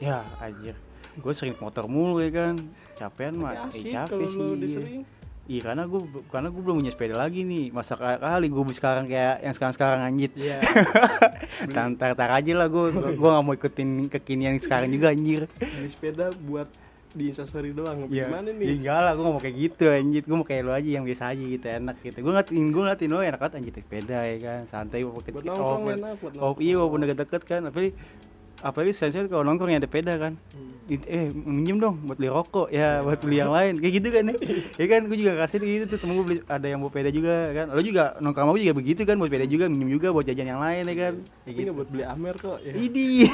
ya 0.00 0.24
anjir 0.40 0.72
gue 1.12 1.32
sering 1.36 1.52
motor 1.60 1.84
mulu 1.88 2.20
ya 2.24 2.32
kan. 2.32 2.54
Capean 2.96 3.36
mah 3.36 3.68
eh, 3.68 3.92
capek 3.92 4.28
sih. 4.28 4.48
iya. 4.64 5.04
Iya 5.42 5.60
karena 5.66 5.82
gue 5.90 6.00
karena 6.30 6.48
gue 6.54 6.62
belum 6.62 6.76
punya 6.80 6.92
sepeda 6.94 7.18
lagi 7.18 7.42
nih. 7.42 7.68
Masa 7.68 7.98
ka- 7.98 8.16
kali 8.16 8.46
gue 8.48 8.62
beli 8.62 8.76
sekarang 8.78 9.04
kayak 9.10 9.42
yang 9.42 9.54
sekarang 9.58 9.74
sekarang 9.74 10.00
anjir 10.06 10.30
iya. 10.38 10.62
Beli, 11.66 11.74
tantar 11.74 12.14
tar 12.16 12.30
aja 12.32 12.52
lah 12.56 12.66
gue 12.70 12.84
gue 12.94 13.28
gak 13.28 13.44
mau 13.44 13.52
ikutin 13.52 14.08
kekinian 14.08 14.56
sekarang 14.62 14.88
juga 14.88 15.12
anjir. 15.12 15.50
Beli 15.58 15.88
sepeda 15.90 16.30
buat 16.32 16.70
di 17.12 17.24
instastory 17.28 17.70
doang. 17.70 18.08
Iya, 18.08 18.26
gimana 18.26 18.48
ya 18.48 18.56
nih? 18.56 18.66
enggak 18.80 18.98
lah, 18.98 19.12
gue 19.12 19.22
gak 19.22 19.34
mau 19.36 19.42
kayak 19.42 19.56
gitu 19.58 19.84
anjir 19.86 20.22
Gue 20.24 20.36
mau 20.36 20.46
kayak 20.46 20.62
lo 20.64 20.72
aja 20.72 20.90
yang 20.90 21.04
biasa 21.04 21.24
aja 21.28 21.44
gitu, 21.44 21.66
enak 21.68 21.96
gitu. 22.00 22.18
Gue 22.18 22.32
ngatin, 22.32 22.64
gue 22.68 22.82
ngatin 22.82 23.08
lo 23.08 23.20
enak 23.20 23.38
banget 23.38 23.54
anjir 23.60 23.72
sepeda 23.76 24.18
ya 24.24 24.36
kan 24.38 24.60
Santai 24.66 25.04
mau 25.04 25.12
pakai 25.14 25.30
buat 25.30 25.44
nongkrong 25.44 25.82
enak 25.92 26.12
buat 26.18 26.32
Oh 26.34 26.56
nongkrong. 26.56 26.64
iya 26.64 26.74
walaupun 26.76 26.98
deket-deket 27.04 27.42
kan 27.44 27.60
Apalagi 27.68 27.92
apalagi 28.62 28.92
saya 28.94 29.26
kalau 29.26 29.42
nongkrong 29.42 29.74
yang 29.74 29.80
ada 29.82 29.90
sepeda 29.90 30.14
kan. 30.16 30.32
Hmm. 30.54 30.70
Eh 30.88 31.30
minjem 31.32 31.78
dong 31.78 31.94
buat 32.04 32.18
beli 32.18 32.28
rokok 32.28 32.68
ya 32.68 33.02
buat 33.02 33.18
beli 33.18 33.36
yang 33.38 33.52
lain. 33.52 33.76
Kayak 33.76 33.94
gitu 34.00 34.08
kan 34.08 34.22
ya. 34.24 34.34
Ya 34.80 34.86
kan 34.88 35.00
gue 35.04 35.16
juga 35.18 35.32
kasih 35.36 35.58
gitu 35.60 35.84
tuh 35.90 35.98
temen 36.00 36.14
gue 36.16 36.26
beli 36.26 36.38
ada 36.46 36.64
yang 36.64 36.80
bawa 36.80 36.90
sepeda 36.94 37.10
juga 37.12 37.34
kan. 37.52 37.66
Lo 37.70 37.82
juga 37.82 38.04
nongkrong 38.18 38.46
sama 38.48 38.54
gue 38.56 38.62
juga 38.64 38.76
begitu 38.80 39.00
kan 39.04 39.14
buat 39.20 39.28
sepeda 39.28 39.46
juga 39.46 39.64
minjem 39.68 39.90
juga 39.92 40.08
buat 40.10 40.24
jajan 40.24 40.48
yang 40.48 40.60
lain 40.62 40.82
ya 40.88 40.96
kan. 40.96 41.14
Tapi 41.44 41.52
gitu. 41.60 41.70
buat 41.76 41.88
beli 41.92 42.04
Amer 42.08 42.34
kok 42.40 42.58
ya. 42.64 42.72
Idi 42.72 43.08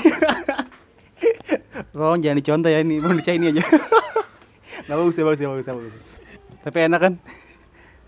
Tolong 1.91 2.21
jangan 2.21 2.39
dicontoh 2.39 2.71
ya 2.71 2.79
ini, 2.81 2.99
mau 2.99 3.13
ini 3.13 3.23
aja 3.23 3.63
Gak 4.89 4.97
bagus 4.97 5.15
ya, 5.15 5.25
bagus 5.27 5.41
ya, 5.41 5.49
bagus 5.51 5.67
ya, 5.67 5.75
bagus 5.75 5.95
Tapi 6.63 6.79
enak 6.87 7.01
kan? 7.01 7.15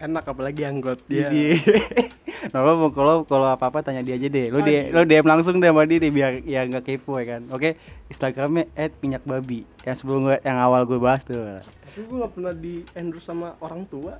enak 0.00 0.24
apalagi 0.24 0.64
anggot 0.64 0.96
dia 1.04 1.28
Nah 2.56 2.64
lo 2.64 2.88
kalau 2.88 3.28
kalau 3.28 3.52
apa 3.52 3.68
apa 3.68 3.84
tanya 3.84 4.00
dia 4.00 4.16
aja 4.16 4.32
deh. 4.32 4.48
Lo 4.48 4.64
dia 4.64 4.88
lo 4.88 5.04
DM 5.04 5.28
langsung 5.28 5.60
deh 5.60 5.68
sama 5.68 5.84
dia 5.84 6.00
deh 6.00 6.08
biar 6.08 6.40
ya 6.40 6.64
nggak 6.64 6.88
kepo 6.88 7.20
ya 7.20 7.36
kan. 7.36 7.44
Oke, 7.52 7.76
Instagramnya 8.08 8.64
@minyakbabi 9.04 9.68
yang 9.84 9.92
sebelum 9.92 10.24
gua, 10.24 10.40
yang 10.40 10.56
awal 10.56 10.88
gue 10.88 10.96
bahas 10.96 11.20
tuh. 11.20 11.36
tapi 11.84 12.00
gue 12.00 12.16
nggak 12.16 12.32
pernah 12.32 12.54
di 12.56 12.80
endorse 12.96 13.28
sama 13.28 13.60
orang 13.60 13.84
tua 13.84 14.16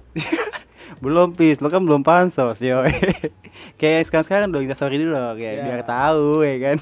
Belum 1.02 1.32
pis, 1.32 1.64
lo 1.64 1.72
kan 1.72 1.80
belum 1.80 2.04
pansos 2.04 2.60
yo. 2.60 2.84
Kayak 3.80 4.12
sekarang 4.12 4.26
sekarang 4.28 4.46
dong 4.52 4.68
kita 4.68 4.76
story 4.76 5.00
dulu 5.00 5.16
Ya. 5.16 5.32
kayak 5.32 5.56
biar 5.64 5.82
tahu 5.88 6.44
ya 6.44 6.56
kan. 6.60 6.76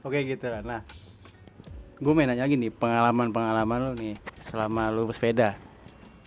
Oke 0.00 0.24
gitu 0.24 0.48
lah. 0.48 0.64
Nah, 0.64 0.80
gue 2.00 2.12
main 2.16 2.28
nanya 2.28 2.48
lagi 2.48 2.56
nih 2.56 2.72
pengalaman 2.72 3.28
pengalaman 3.30 3.78
lo 3.80 3.92
nih 3.96 4.16
selama 4.40 4.88
lu 4.88 5.04
bersepeda. 5.08 5.56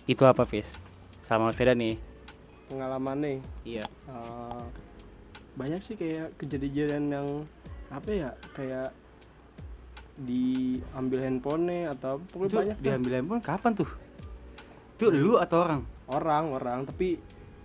Itu 0.06 0.22
apa 0.26 0.46
pis? 0.46 0.68
Selama 1.26 1.50
bersepeda 1.50 1.74
nih. 1.74 1.96
pengalaman 2.64 3.16
nih 3.20 3.38
Iya. 3.62 3.84
Eh, 4.08 4.64
banyak 5.54 5.80
sih 5.84 5.94
kayak 5.94 6.32
kejadian 6.40 7.12
yang 7.12 7.28
apa 7.92 8.10
ya 8.10 8.30
kayak 8.56 8.90
diambil 10.18 11.18
handphonenya 11.22 11.94
atau 11.94 12.22
pokoknya 12.30 12.50
itu 12.50 12.56
banyak 12.58 12.78
diambil 12.82 13.12
handphone 13.18 13.42
kapan 13.42 13.72
tuh 13.74 13.90
itu 14.94 15.06
lu 15.10 15.38
atau 15.38 15.58
orang 15.66 15.82
orang 16.06 16.44
orang 16.54 16.78
tapi 16.86 17.18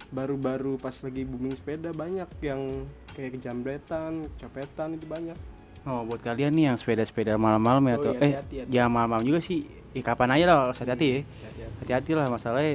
baru-baru 0.09 0.81
pas 0.81 0.93
lagi 1.05 1.21
booming 1.25 1.53
sepeda 1.53 1.93
banyak 1.93 2.29
yang 2.41 2.85
kayak 3.13 3.37
kejambretan 3.37 4.25
copetan 4.41 4.97
itu 4.97 5.05
banyak 5.05 5.37
oh 5.83 6.01
buat 6.03 6.19
kalian 6.19 6.51
nih 6.51 6.65
yang 6.65 6.77
sepeda-sepeda 6.77 7.35
malam-malam 7.35 7.83
ya 7.83 7.91
Oh 7.91 7.99
atau 7.99 8.11
iya, 8.13 8.21
eh 8.21 8.31
hati. 8.35 8.55
jangan 8.67 8.91
malam-malam 8.91 9.23
juga 9.25 9.39
sih 9.39 9.59
eh, 9.89 10.01
kapan 10.01 10.29
aja 10.31 10.45
lah 10.45 10.57
hati-hati 10.71 11.05
ya 11.05 11.19
Hati-hati. 11.21 11.75
hati-hati 11.79 12.11
lah 12.13 12.25
masalahnya 12.27 12.73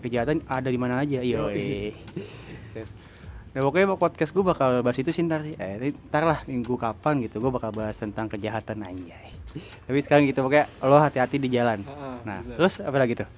kejahatan 0.00 0.42
ada 0.44 0.66
di 0.66 0.76
mana 0.76 0.98
aja 0.98 1.18
iya. 1.18 1.38
Nah 3.52 3.60
pokoknya 3.60 3.84
podcast 3.94 4.32
gue 4.32 4.40
bakal 4.42 4.80
bahas 4.80 4.96
itu 4.96 5.12
sih 5.12 5.20
ntar 5.22 5.44
sih 5.44 5.52
eh, 5.54 5.92
Ntar 6.08 6.24
lah 6.24 6.38
minggu 6.42 6.72
kapan 6.74 7.20
gitu 7.20 7.36
gue 7.36 7.52
bakal 7.52 7.68
bahas 7.70 7.92
tentang 7.94 8.24
kejahatan 8.26 8.80
anjay 8.80 9.28
Tapi 9.84 9.98
sekarang 10.00 10.24
gitu 10.24 10.40
pokoknya 10.40 10.72
lo 10.80 10.96
hati-hati 10.96 11.36
di 11.36 11.52
jalan 11.52 11.84
ah, 11.84 12.16
Nah 12.22 12.40
bener. 12.40 12.56
terus 12.56 12.80
apa 12.80 12.96
lagi 12.96 13.12
tuh? 13.14 13.28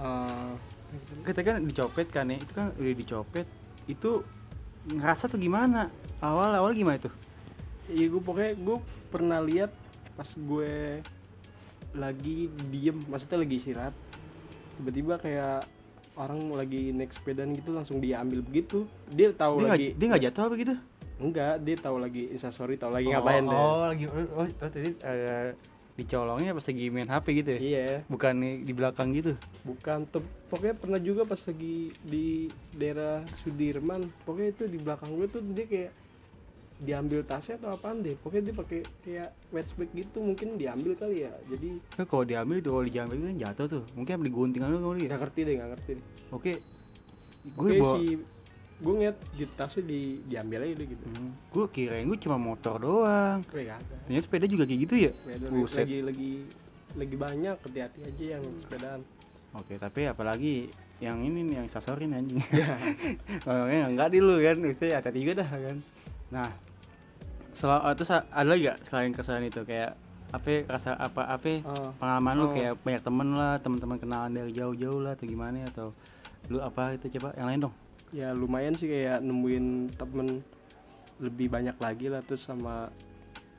Eh, 0.00 0.52
Kita 1.22 1.40
kan 1.42 1.60
dicopet 1.60 2.08
kan 2.08 2.24
ya 2.26 2.40
Itu 2.40 2.52
kan 2.52 2.72
udah 2.72 2.94
dicopet 2.96 3.44
Itu 3.84 4.24
ngerasa 4.88 5.28
tuh 5.28 5.36
gimana? 5.36 5.92
Awal-awal 6.18 6.72
gimana 6.72 6.96
tuh? 6.98 7.12
Iya 7.90 8.06
gue 8.12 8.22
pokoknya 8.22 8.52
gue 8.58 8.76
pernah 9.10 9.40
lihat 9.42 9.70
pas 10.14 10.28
gue 10.28 11.02
lagi 11.92 12.48
diem, 12.72 12.96
maksudnya 13.08 13.42
lagi 13.42 13.54
istirahat, 13.60 13.94
tiba-tiba 14.80 15.20
kayak 15.20 15.68
orang 16.16 16.52
lagi 16.52 16.92
naik 16.92 17.12
sepedaan 17.12 17.52
gitu 17.56 17.72
langsung 17.72 18.00
dia 18.00 18.20
ambil 18.20 18.40
begitu. 18.44 18.88
Dia 19.12 19.32
tahu 19.32 19.64
Dia 19.64 19.70
lagi 19.76 19.88
dia 19.96 20.06
nggak 20.08 20.24
jatuh 20.30 20.42
apa 20.48 20.54
gitu? 20.56 20.74
enggak, 21.22 21.62
dia 21.62 21.76
tahu 21.78 21.96
lagi 22.02 22.34
instastory, 22.34 22.74
tahu 22.74 22.98
lagi 22.98 23.06
ngapain 23.06 23.46
oh, 23.46 23.50
deh. 23.50 23.58
Oh 23.62 23.84
lagi 23.86 24.04
oh, 24.10 24.42
oh, 24.42 24.46
oh, 24.50 24.68
tadi 24.68 24.90
eh, 24.90 25.54
dicolongnya 25.94 26.50
pas 26.50 26.66
lagi 26.66 26.84
main 26.90 27.06
HP 27.06 27.26
gitu 27.38 27.50
ya? 27.54 27.60
Iya, 27.62 27.86
Bukan 28.10 28.32
nih 28.42 28.54
di 28.66 28.72
belakang 28.74 29.14
gitu? 29.14 29.38
bukan 29.62 30.08
tuh 30.10 30.24
pokoknya 30.50 30.74
pernah 30.74 30.98
juga 30.98 31.22
pas 31.22 31.38
lagi 31.38 31.94
di 32.02 32.50
daerah 32.74 33.22
Sudirman, 33.44 34.10
pokoknya 34.26 34.50
itu 34.50 34.64
di 34.66 34.78
belakang 34.82 35.14
gue 35.14 35.26
tuh 35.30 35.42
dia 35.54 35.66
kayak 35.70 35.90
diambil 36.82 37.22
tasnya 37.22 37.54
atau 37.62 37.70
apaan 37.72 38.02
deh 38.02 38.18
pokoknya 38.18 38.50
dia 38.50 38.54
pakai 38.58 38.80
kayak 39.06 39.30
wetback 39.54 39.90
gitu 39.94 40.18
mungkin 40.18 40.58
diambil 40.58 40.92
kali 40.98 41.22
ya 41.22 41.32
jadi 41.46 41.78
Nah, 41.94 42.06
kalau 42.10 42.24
diambil 42.26 42.58
kalau 42.58 42.82
diambil 42.82 43.16
kan 43.22 43.36
jatuh 43.38 43.66
tuh 43.70 43.82
Mungkin 43.94 44.18
beli 44.18 44.30
guntingan 44.30 44.68
lu 44.68 44.78
kali 44.82 45.06
ya? 45.06 45.14
nggak 45.14 45.20
ngerti 45.22 45.40
deh 45.46 45.54
nggak 45.56 45.70
ngerti 45.72 45.90
deh 45.94 46.06
Oke 46.34 46.52
Gue 47.54 47.68
Oke 47.70 47.78
bawa 47.78 47.94
si 47.94 48.02
gue 48.82 48.92
ngeliat 48.98 49.16
di 49.30 49.44
tasnya 49.54 49.82
di 49.86 50.00
diambil 50.26 50.58
aja 50.66 50.74
deh 50.74 50.86
gitu 50.90 51.04
Hmm, 51.06 51.30
gue 51.54 51.64
kirain 51.70 52.02
gue 52.02 52.18
cuma 52.18 52.34
motor 52.34 52.82
doang. 52.82 53.38
Gue 53.46 53.62
kagak 53.62 53.78
Ternyata 54.10 54.24
sepeda 54.26 54.46
juga 54.50 54.64
kayak 54.66 54.80
gitu 54.82 54.94
ya. 54.98 55.12
sepeda 55.14 55.46
Buset. 55.54 55.86
lagi 55.86 55.98
lagi 56.02 56.32
lagi 56.98 57.14
banyak 57.16 57.56
hati-hati 57.62 58.00
aja 58.02 58.24
yang 58.36 58.44
sepedaan 58.58 59.00
Oke, 59.54 59.78
tapi 59.78 60.08
apalagi 60.08 60.66
yang 60.98 61.22
ini 61.22 61.44
nih 61.44 61.62
yang 61.62 61.68
sasorin 61.70 62.10
anjing. 62.10 62.42
ya 62.56 62.74
Oh, 63.46 63.70
ya, 63.70 63.86
enggak 63.86 64.10
di 64.10 64.18
lu 64.18 64.34
kan, 64.40 64.56
mesti 64.58 64.90
hati-hati 64.90 65.18
juga 65.20 65.34
dah 65.44 65.48
kan. 65.48 65.76
Nah, 66.32 66.48
selalu 67.52 67.82
terus 67.94 68.10
ada 68.10 68.42
lagi 68.42 68.62
gak 68.64 68.78
selain 68.82 69.10
kesalahan 69.10 69.46
itu 69.46 69.60
kayak 69.62 69.92
apa 70.30 70.64
rasa 70.64 70.96
apa 70.96 71.28
apa 71.28 71.60
Oh. 71.62 71.92
pengalaman 71.94 72.34
lu 72.34 72.44
Oh. 72.44 72.50
kayak 72.50 72.74
banyak 72.78 73.02
temen 73.02 73.28
lah 73.32 73.54
teman-teman 73.58 73.96
kenalan 73.96 74.32
dari 74.32 74.50
jauh-jauh 74.50 75.00
lah 75.00 75.12
atau 75.12 75.26
gimana 75.26 75.60
atau 75.66 75.92
lu 76.48 76.58
apa 76.58 76.94
itu 76.94 77.12
coba 77.12 77.32
yang 77.34 77.46
lain 77.46 77.60
dong 77.62 77.74
ya 78.10 78.32
lumayan 78.32 78.72
sih 78.72 78.86
kayak 78.86 79.20
nemuin 79.20 79.66
temen 79.92 80.40
lebih 81.18 81.48
banyak 81.48 81.76
lagi 81.76 82.08
lah 82.08 82.20
terus 82.20 82.42
sama 82.42 82.88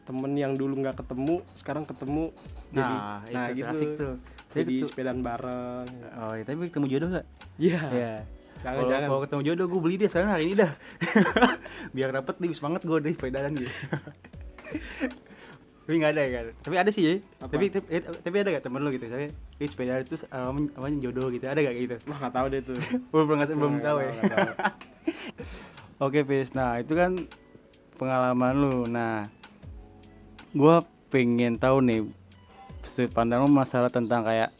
temen 0.03 0.33
yang 0.33 0.53
dulu 0.53 0.75
nggak 0.77 0.99
ketemu 0.99 1.39
sekarang 1.55 1.85
ketemu 1.85 2.33
jadi 2.69 2.83
nah, 2.91 3.21
nah 3.23 3.45
itu 3.47 3.55
gitu 3.55 3.69
asik 3.69 3.89
tuh 3.95 4.15
jadi 4.51 4.73
Itu- 4.75 4.87
sepedaan 4.89 5.21
bareng 5.21 5.87
oh 6.19 6.33
ya, 6.33 6.43
tapi 6.43 6.67
ketemu 6.67 6.85
jodoh 6.89 7.09
gak? 7.13 7.25
iya 7.55 7.81
Iya. 7.87 8.15
Jangan 8.63 8.75
Kalau 8.79 8.89
jangan 8.89 9.07
kalau 9.11 9.21
ketemu 9.27 9.41
jodoh 9.43 9.65
gue 9.67 9.81
beli 9.83 9.95
dia 9.99 10.09
sekarang 10.09 10.31
hari 10.31 10.43
ini 10.47 10.53
dah. 10.63 10.71
Biar 11.95 12.09
dapet 12.15 12.35
nih 12.39 12.55
semangat 12.55 12.81
gue 12.87 12.97
deh 13.03 13.13
sepedaan 13.13 13.51
gitu. 13.59 13.67
tapi 15.83 15.95
nggak 15.99 16.11
ada 16.15 16.21
ya 16.23 16.31
kan? 16.31 16.45
Tapi 16.63 16.75
ada 16.79 16.89
sih 16.95 17.03
ya. 17.03 17.13
Apa? 17.43 17.51
Tapi 17.59 17.65
tapi, 17.75 17.87
eh, 17.91 18.01
tapi 18.23 18.35
ada 18.39 18.49
gak 18.55 18.63
temen 18.63 18.79
lu 18.79 18.89
gitu? 18.95 19.05
Saya 19.11 19.27
ini 19.35 19.67
sepeda 19.67 19.99
terus 20.07 20.23
apa 20.31 20.55
apa 20.79 20.87
jodoh 21.03 21.27
gitu. 21.27 21.43
Ada 21.43 21.59
gak 21.59 21.75
gitu? 21.75 21.95
wah 22.07 22.17
nggak 22.23 22.33
tahu 22.39 22.45
deh 22.47 22.61
tuh 22.63 22.75
Belum 23.11 23.25
belum, 23.27 23.39
belum 23.59 23.73
tahu 23.83 23.97
ya. 23.99 24.11
Oke, 25.99 26.23
Pis. 26.23 26.55
Nah, 26.55 26.79
itu 26.79 26.95
kan 26.95 27.27
pengalaman 27.99 28.53
lu. 28.55 28.75
Nah, 28.87 29.27
gua 30.55 30.87
pengen 31.11 31.59
tahu 31.59 31.83
nih 31.83 32.01
sudut 32.87 33.11
pandang 33.11 33.43
lu 33.43 33.51
masalah 33.51 33.91
tentang 33.91 34.23
kayak 34.23 34.55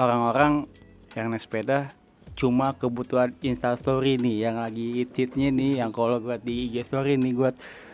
orang-orang 0.00 0.66
yang 1.12 1.28
naik 1.28 1.44
sepeda 1.44 1.92
cuma 2.34 2.72
kebutuhan 2.72 3.34
Insta 3.40 3.74
story 3.74 4.16
nih 4.16 4.48
yang 4.48 4.56
lagi 4.56 5.02
hit-hitnya 5.02 5.48
nih 5.50 5.82
yang 5.82 5.90
kalau 5.90 6.18
gua 6.18 6.36
di 6.36 6.68
IG 6.68 6.86
story 6.86 7.14
nih 7.14 7.32
gua 7.32 7.50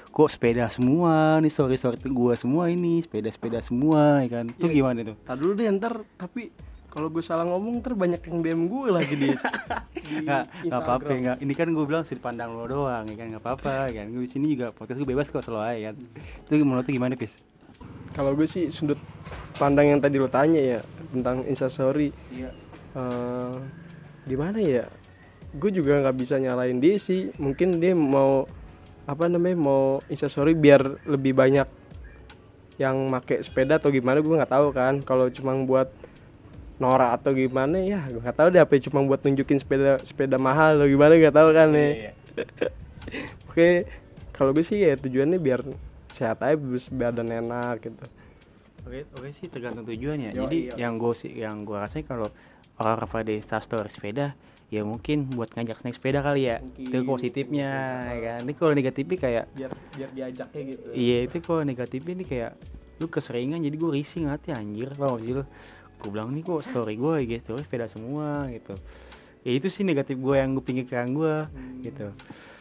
kok 0.08 0.32
sepeda 0.32 0.64
semua 0.68 1.36
nih 1.38 1.52
story 1.52 1.76
story 1.76 1.98
gua 2.08 2.32
semua 2.32 2.68
ini 2.68 3.04
sepeda-sepeda 3.04 3.60
semua 3.60 4.24
ya 4.24 4.40
kan? 4.40 4.46
Itu 4.48 4.66
Iya. 4.66 4.74
gimana 4.74 4.98
tuh? 5.04 5.16
Tadi 5.20 5.38
dulu 5.38 5.52
deh 5.52 5.66
ntar. 5.76 5.94
Tapi 6.16 6.42
kalau 6.88 7.12
gue 7.12 7.20
salah 7.20 7.44
ngomong 7.44 7.84
ntar 7.84 7.92
banyak 7.92 8.24
yang 8.24 8.40
DM 8.40 8.62
gue 8.72 8.88
lagi 8.88 9.12
di, 9.12 9.28
di 9.28 9.36
nggak 10.24 10.64
nggak 10.64 10.80
apa-apa 10.80 11.10
nggak. 11.12 11.36
Ini 11.44 11.52
kan 11.52 11.68
gue 11.68 11.84
bilang 11.84 12.08
sudut 12.08 12.24
pandang 12.24 12.56
lo 12.56 12.64
doang 12.64 13.04
ya 13.04 13.16
kan? 13.20 13.26
Nggak 13.28 13.44
apa-apa 13.44 13.92
ya 13.92 14.00
kan? 14.00 14.06
Gue 14.08 14.24
di 14.24 14.32
sini 14.32 14.56
juga 14.56 14.72
podcast 14.72 14.96
gue 14.96 15.04
bebas 15.04 15.28
kok 15.28 15.44
selalu 15.44 15.60
aja 15.60 15.92
kan? 15.92 15.96
Itu 16.48 16.64
menurut 16.64 16.88
gimana 16.88 17.12
pis 17.12 17.36
Kalau 18.16 18.32
gue 18.32 18.48
sih 18.48 18.72
sudut 18.72 18.96
pandang 19.60 19.92
yang 19.92 20.00
tadi 20.00 20.16
lo 20.16 20.32
tanya 20.32 20.56
ya 20.56 20.80
tentang 21.12 21.44
instastory 21.44 22.16
iya. 22.32 22.48
Eh 22.96 23.84
gimana 24.26 24.58
ya? 24.60 24.90
Gue 25.56 25.72
juga 25.72 26.02
nggak 26.02 26.16
bisa 26.18 26.36
nyalain 26.36 26.76
dia 26.76 26.98
sih. 27.00 27.32
Mungkin 27.40 27.80
dia 27.80 27.96
mau 27.96 28.44
apa 29.06 29.30
namanya 29.30 29.56
mau 29.56 30.02
instastory 30.10 30.58
biar 30.58 31.06
lebih 31.06 31.32
banyak 31.32 31.66
yang 32.76 33.08
make 33.08 33.40
sepeda 33.40 33.80
atau 33.80 33.88
gimana 33.88 34.20
gue 34.20 34.34
nggak 34.36 34.52
tahu 34.52 34.68
kan. 34.74 35.00
Kalau 35.00 35.30
cuma 35.32 35.56
buat 35.62 35.88
norak 36.76 37.10
atau 37.20 37.32
gimana 37.32 37.80
ya 37.80 38.04
gue 38.04 38.20
nggak 38.20 38.36
tahu 38.36 38.48
deh 38.52 38.60
apa 38.60 38.76
cuma 38.84 39.00
buat 39.00 39.24
nunjukin 39.24 39.56
sepeda 39.56 39.96
sepeda 40.04 40.36
mahal 40.36 40.76
atau 40.76 40.88
gimana 40.88 41.16
nggak 41.16 41.36
tahu 41.36 41.48
kan 41.56 41.68
nih 41.72 42.12
oke 43.48 43.68
kalau 44.36 44.52
gue 44.52 44.60
sih 44.60 44.84
ya 44.84 44.92
tujuannya 45.00 45.40
biar 45.40 45.64
sehat 46.12 46.44
aja 46.44 46.52
biar 46.52 46.92
badan 46.92 47.32
enak 47.32 47.80
gitu 47.80 48.04
oke 48.86 49.00
oke 49.18 49.28
sih 49.34 49.50
tergantung 49.50 49.84
tujuannya 49.84 50.30
Yo, 50.32 50.46
jadi 50.46 50.58
iya. 50.70 50.74
yang 50.86 50.96
gue 50.96 51.12
sih 51.12 51.30
yang 51.34 51.66
gue 51.66 51.76
rasain 51.76 52.06
kalau 52.06 52.30
orang 52.78 53.08
pada 53.08 53.32
instastory 53.32 53.90
sepeda 53.90 54.32
ya 54.66 54.82
mungkin 54.82 55.30
buat 55.30 55.54
ngajak 55.54 55.86
naik 55.86 55.94
sepeda 55.94 56.26
kali 56.26 56.50
ya. 56.50 56.58
Mungkin. 56.58 56.90
itu 56.90 56.96
positifnya 57.06 57.70
ya 58.10 58.18
kan? 58.18 58.38
Ini 58.42 58.52
kalau 58.58 58.72
negatifnya 58.74 59.18
kayak 59.18 59.44
biar 59.54 59.72
biar 59.94 60.10
diajaknya 60.10 60.62
gitu. 60.74 60.86
Iya 60.90 61.18
itu 61.22 61.36
kalau 61.38 61.62
negatifnya 61.62 62.14
nih 62.18 62.26
kayak 62.26 62.52
lu 62.98 63.06
keseringan 63.06 63.62
jadi 63.62 63.76
gue 63.78 63.90
risih 63.94 64.26
ngati 64.26 64.50
anjir 64.50 64.90
tau 64.98 65.14
gak 65.14 65.22
sih 65.22 65.32
lu? 65.38 65.44
Gue 66.02 66.08
bilang 66.10 66.34
nih 66.34 66.42
kok 66.42 66.66
story 66.66 66.98
gue 66.98 67.14
IG 67.22 67.32
story 67.46 67.62
sepeda 67.62 67.86
semua 67.86 68.50
gitu. 68.50 68.74
Ya 69.46 69.52
itu 69.54 69.70
sih 69.70 69.86
negatif 69.86 70.18
gue 70.18 70.34
yang 70.34 70.58
gue 70.58 70.64
pikirkan 70.66 71.14
gue 71.14 71.34
Hmm. 71.46 71.78
gitu. 71.86 72.06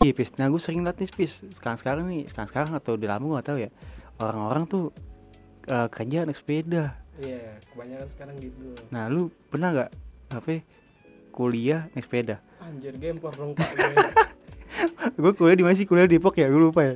Iya 0.06 0.14
pis. 0.14 0.30
Nah 0.38 0.46
gue 0.54 0.62
sering 0.62 0.86
liat 0.86 1.02
nih 1.02 1.10
pis. 1.10 1.42
Sekarang 1.58 1.82
sekarang 1.82 2.06
nih 2.06 2.30
sekarang 2.30 2.50
sekarang 2.54 2.72
atau 2.78 2.94
udah 3.02 3.18
lama 3.18 3.24
gue 3.26 3.36
gak 3.42 3.48
tahu 3.50 3.60
ya. 3.66 3.70
Orang-orang 4.22 4.70
tuh 4.70 4.94
eh, 5.66 5.88
kerja 5.90 6.26
naik 6.26 6.38
sepeda. 6.38 6.94
Iya 7.16 7.60
kebanyakan 7.72 8.08
sekarang 8.12 8.36
gitu. 8.44 8.76
Nah 8.92 9.08
lu 9.08 9.32
pernah 9.48 9.70
nggak 9.72 9.90
apa 10.36 10.62
kuliah 11.32 11.88
naik 11.96 12.06
sepeda? 12.06 12.40
Anjir 12.60 12.98
gempor 12.98 13.32
dong 13.38 13.54
pak 13.54 13.70
gue. 15.22 15.32
Kuliah 15.36 15.56
di 15.56 15.64
mana 15.64 15.76
sih? 15.78 15.88
Kuliah 15.88 16.08
di 16.08 16.18
Depok 16.18 16.36
ya? 16.36 16.48
Gue 16.52 16.62
lupa 16.70 16.82
ya. 16.84 16.96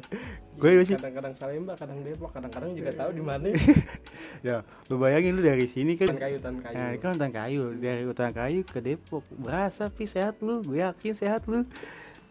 Gue 0.59 0.75
di 0.75 0.77
mana 0.81 0.87
sih? 0.87 0.95
kadang-kadang 0.99 1.33
Salemba 1.35 1.73
kadang 1.79 1.99
Depok 2.03 2.29
kadang-kadang 2.35 2.71
juga 2.75 2.91
tahu 2.95 3.11
di 3.15 3.23
mana. 3.23 3.47
Ya 4.39 4.63
lu 4.87 4.95
bayangin 4.95 5.35
lu 5.35 5.43
dari 5.43 5.67
sini 5.67 5.99
kan. 5.99 6.15
Tan 6.15 6.19
kayu 6.19 6.39
kayu. 6.39 6.75
Nah, 6.79 6.95
kan 6.95 7.11
hutan 7.11 7.31
kayu. 7.35 7.63
Dari 7.75 8.03
hutan 8.07 8.31
kayu 8.31 8.61
ke 8.63 8.79
Depok. 8.79 9.23
Berasa 9.35 9.91
pi 9.91 10.07
sehat 10.07 10.39
lu. 10.39 10.63
Gue 10.63 10.79
yakin 10.79 11.11
sehat 11.11 11.43
lu. 11.43 11.67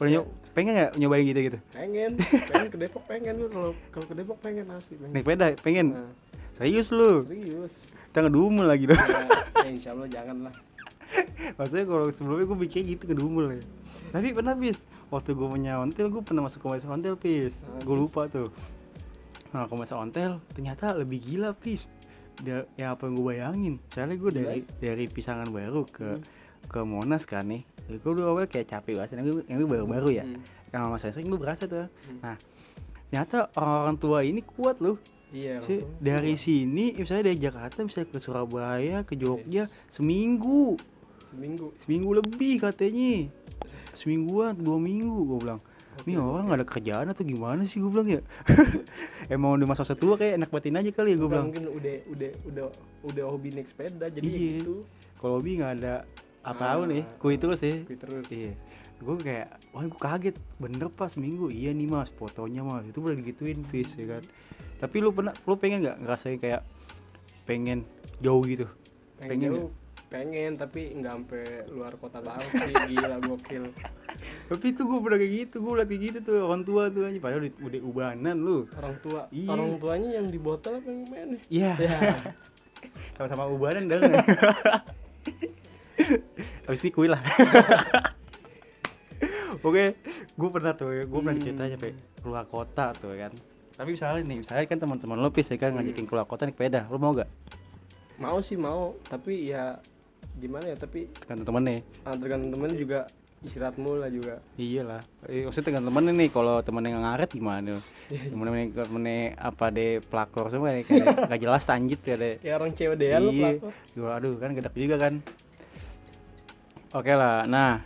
Pernah 0.00 0.24
pengen 0.56 0.72
nggak 0.72 0.92
nyobain 0.96 1.22
gitu 1.26 1.40
gitu 1.52 1.58
pengen. 1.70 2.16
Pengen 2.18 2.68
ke 2.72 2.78
Depok 2.80 3.04
pengen. 3.04 3.34
Kalau 3.52 3.70
kalau 3.92 4.06
ke 4.08 4.14
Depok 4.16 4.38
pengen 4.40 4.64
asli 4.72 4.94
pengen. 4.96 5.12
Naik 5.12 5.24
sepeda 5.26 5.46
pengen? 5.60 5.86
Nah, 5.92 6.10
serius 6.58 6.88
lu? 6.90 7.22
Serius. 7.22 7.72
Kita 8.08 8.18
ngedumel 8.20 8.66
lagi 8.66 8.84
dong. 8.84 8.98
Ya, 8.98 9.24
ya, 9.58 9.68
insya 9.68 9.90
Allah 9.92 10.08
jangan 10.08 10.36
lah 10.44 10.54
maksudnya 11.56 11.84
kalau 11.84 12.06
sebelumnya 12.10 12.44
gue 12.44 12.58
bikin 12.60 12.82
gitu 12.86 13.02
ngedumel 13.06 13.56
ya. 13.56 13.62
Tapi 14.10 14.28
pernah 14.30 14.52
bis 14.52 14.76
waktu 15.08 15.32
gue 15.32 15.48
punya 15.48 15.80
ontel 15.80 16.08
gue 16.08 16.20
pernah 16.20 16.44
masuk 16.44 16.60
komunitas 16.60 16.84
ontel 16.84 17.16
pis. 17.16 17.56
Ah, 17.64 17.80
gue 17.80 17.96
lupa 17.96 18.28
tuh. 18.28 18.52
Nah 19.50 19.64
komunitas 19.64 19.96
ontel 19.96 20.36
ternyata 20.52 20.92
lebih 20.92 21.18
gila 21.18 21.54
pis. 21.54 21.88
Da- 22.38 22.68
ya 22.76 22.92
apa 22.92 23.08
yang 23.08 23.16
gue 23.16 23.26
bayangin? 23.26 23.74
Soalnya 23.88 24.16
gue 24.16 24.30
dari 24.30 24.58
dari 24.76 25.04
pisangan 25.06 25.48
baru 25.48 25.82
ke 25.84 26.08
Hmm. 26.14 26.22
ke 26.66 26.80
Monas 26.82 27.24
kan 27.24 27.46
nih. 27.46 27.64
Gue 27.88 28.12
dulu 28.12 28.28
awal 28.28 28.44
kayak 28.44 28.68
capek 28.68 29.00
banget 29.00 29.16
yang 29.16 29.24
gue 29.24 29.44
yang 29.46 29.56
gue 29.58 29.70
baru-baru 29.70 30.08
ya. 30.12 30.24
Hmm. 30.24 30.44
yang 30.68 30.80
sama 30.84 30.96
saya 31.00 31.16
sering 31.16 31.32
gue 31.32 31.40
berasa 31.40 31.64
tuh. 31.64 31.88
Hmm. 31.88 32.20
nah 32.20 32.36
ternyata 33.08 33.48
orang 33.56 33.96
tua 33.96 34.20
ini 34.20 34.44
kuat 34.44 34.76
loh 34.78 35.00
iya 35.30 35.60
Si- 35.62 35.84
dari 35.98 36.34
sini 36.34 36.92
misalnya 36.92 37.28
dari 37.28 37.38
Jakarta 37.38 37.82
bisa 37.82 38.02
ke 38.02 38.16
Surabaya 38.16 39.02
ke 39.02 39.14
Jogja 39.14 39.68
seminggu. 39.88 40.76
Seminggu. 41.26 41.76
Seminggu 41.78 42.10
lebih 42.14 42.58
katanya. 42.58 43.28
Semingguan 43.92 44.56
dua 44.56 44.78
minggu 44.78 45.12
gue 45.26 45.38
bilang. 45.38 45.60
Ini 45.98 46.14
Oke, 46.14 46.24
orang 46.24 46.44
nggak 46.46 46.58
ada 46.58 46.68
kerjaan 46.68 47.06
atau 47.08 47.22
gimana 47.22 47.60
sih 47.62 47.76
gue 47.76 47.90
bilang 47.90 48.06
ya? 48.08 48.22
Emang 49.28 49.58
udah 49.58 49.66
masa 49.66 49.92
tua 49.92 50.14
kayak 50.14 50.38
enak 50.38 50.48
batin 50.48 50.78
aja 50.78 50.88
kali 50.88 51.12
ya 51.12 51.16
gue 51.16 51.26
bilang. 51.26 51.50
mungkin 51.50 51.66
udah 51.68 51.94
udah 52.08 52.30
udah 52.46 52.64
udah 53.04 53.24
hobi 53.26 53.50
naik 53.50 53.66
sepeda 53.66 54.06
jadi 54.06 54.22
ya 54.22 54.30
Iya. 54.30 54.50
gitu. 54.56 54.74
Kalau 55.16 55.32
hobi 55.36 55.58
nggak 55.58 55.72
ada 55.76 55.94
apa-apa 56.40 56.82
Ah, 56.82 56.88
nih 56.88 57.02
kui 57.18 57.34
terus 57.34 57.60
ya. 57.60 57.82
Kui 57.82 57.98
terus. 57.98 58.24
Iya. 58.30 58.54
Gue 58.98 59.14
kayak 59.18 59.48
wah 59.70 59.84
gue 59.84 60.00
kaget. 60.00 60.36
Bener 60.56 60.86
pas 60.88 61.10
seminggu. 61.10 61.50
Iya 61.50 61.70
nih 61.70 61.86
mas 61.86 62.08
fotonya 62.10 62.62
mas. 62.62 62.86
Itu 62.86 63.02
udah 63.02 63.12
digituin 63.14 63.66
bis 63.66 63.90
ya 63.92 64.06
kan 64.08 64.24
tapi 64.78 64.96
lu 64.98 65.10
pernah 65.10 65.34
lu 65.42 65.54
pengen 65.54 65.82
nggak 65.82 65.98
ngerasain 66.00 66.38
kayak 66.38 66.62
pengen 67.44 67.82
jauh 68.18 68.42
gitu? 68.42 68.66
Pengen, 69.16 69.30
pengen 69.30 69.50
jauh 69.50 69.70
pengen 70.08 70.56
tapi 70.56 70.88
nggak 70.96 71.12
sampai 71.12 71.44
luar 71.68 71.92
kota 72.00 72.24
banget 72.24 72.48
sih 72.48 72.72
gila 72.96 73.20
gokil. 73.20 73.68
Tapi 74.48 74.64
itu 74.72 74.80
gue 74.80 74.98
pernah 75.04 75.18
kayak 75.20 75.32
gitu 75.36 75.56
gue 75.60 75.72
latih 75.76 75.98
gitu 76.00 76.18
tuh 76.24 76.48
orang 76.48 76.64
tua 76.64 76.88
tuh 76.88 77.04
aja 77.04 77.18
padahal 77.20 77.44
udah, 77.44 77.52
udah 77.60 77.80
ubanan 77.84 78.36
lu. 78.40 78.64
Orang 78.72 78.96
tua 78.98 79.28
Iya. 79.28 79.48
orang 79.52 79.76
tuanya 79.76 80.10
yang 80.16 80.26
di 80.26 80.40
botol 80.40 80.80
apa 80.80 80.88
yang 80.88 81.04
mana 81.06 81.36
iya. 81.52 81.72
Ya 81.76 81.98
sama-sama 83.20 83.50
ubanan 83.50 83.84
dong 83.84 84.00
habis 86.64 86.80
ini 86.82 86.90
kuil 86.90 87.10
lah. 87.12 87.20
Oke 89.60 89.98
gue 90.38 90.48
pernah 90.48 90.72
tuh 90.72 90.94
gue 90.94 91.18
pernah 91.18 91.34
Hmm. 91.34 91.42
diceritain 91.42 91.74
sampai 91.74 91.92
keluar 92.22 92.44
kota 92.46 92.94
tuh 92.94 93.12
kan 93.12 93.32
tapi 93.78 93.94
misalnya 93.94 94.26
nih 94.26 94.38
misalnya 94.42 94.66
kan 94.66 94.78
teman-teman 94.78 95.16
lo 95.16 95.30
pis 95.30 95.46
ya 95.46 95.56
kan 95.56 95.70
Hmm. 95.70 95.78
ngajakin 95.80 96.04
keluar 96.04 96.26
kota 96.26 96.44
naik 96.44 96.58
sepeda 96.58 96.84
lo 96.84 96.98
mau 96.98 97.14
gak 97.14 97.30
mau 98.18 98.42
sih 98.42 98.58
mau 98.58 98.98
tapi 99.06 99.48
ya 99.48 99.78
gimana 100.34 100.66
ya 100.66 100.76
tapi 100.76 101.06
tergantung 101.16 101.46
temennya 101.48 101.86
ah, 102.02 102.12
tergantung 102.12 102.50
temen 102.50 102.74
juga 102.74 103.06
istirahat 103.38 103.78
mulu 103.78 104.02
lah 104.02 104.10
juga 104.10 104.42
iya 104.58 104.82
lah 104.82 104.98
eh, 105.24 105.46
maksudnya 105.46 105.70
tergantung 105.70 105.94
temennya 105.94 106.12
nih 106.16 106.28
kalau 106.28 106.58
temennya 106.58 106.90
nggak 106.90 107.04
ngaret 107.06 107.30
gimana 107.30 107.74
temennya 108.30 108.54
temennya 108.76 109.18
apa 109.38 109.64
deh 109.70 110.02
pelakor 110.02 110.50
semua 110.50 110.74
nih 110.74 110.82
kayak 110.82 111.06
nggak 111.30 111.40
jelas 111.40 111.62
tanjit 111.62 112.00
ya 112.02 112.16
deh 112.18 112.34
ya 112.42 112.52
orang 112.54 112.74
cewek 112.74 112.96
deh 112.98 113.08
lu 113.16 113.30
Iya. 113.30 113.62
pelakor 113.62 114.10
aduh 114.10 114.34
kan 114.36 114.50
gedak 114.52 114.74
juga 114.74 114.98
kan. 114.98 115.14
Oke 116.88 117.12
lah. 117.12 117.44
Nah, 117.44 117.84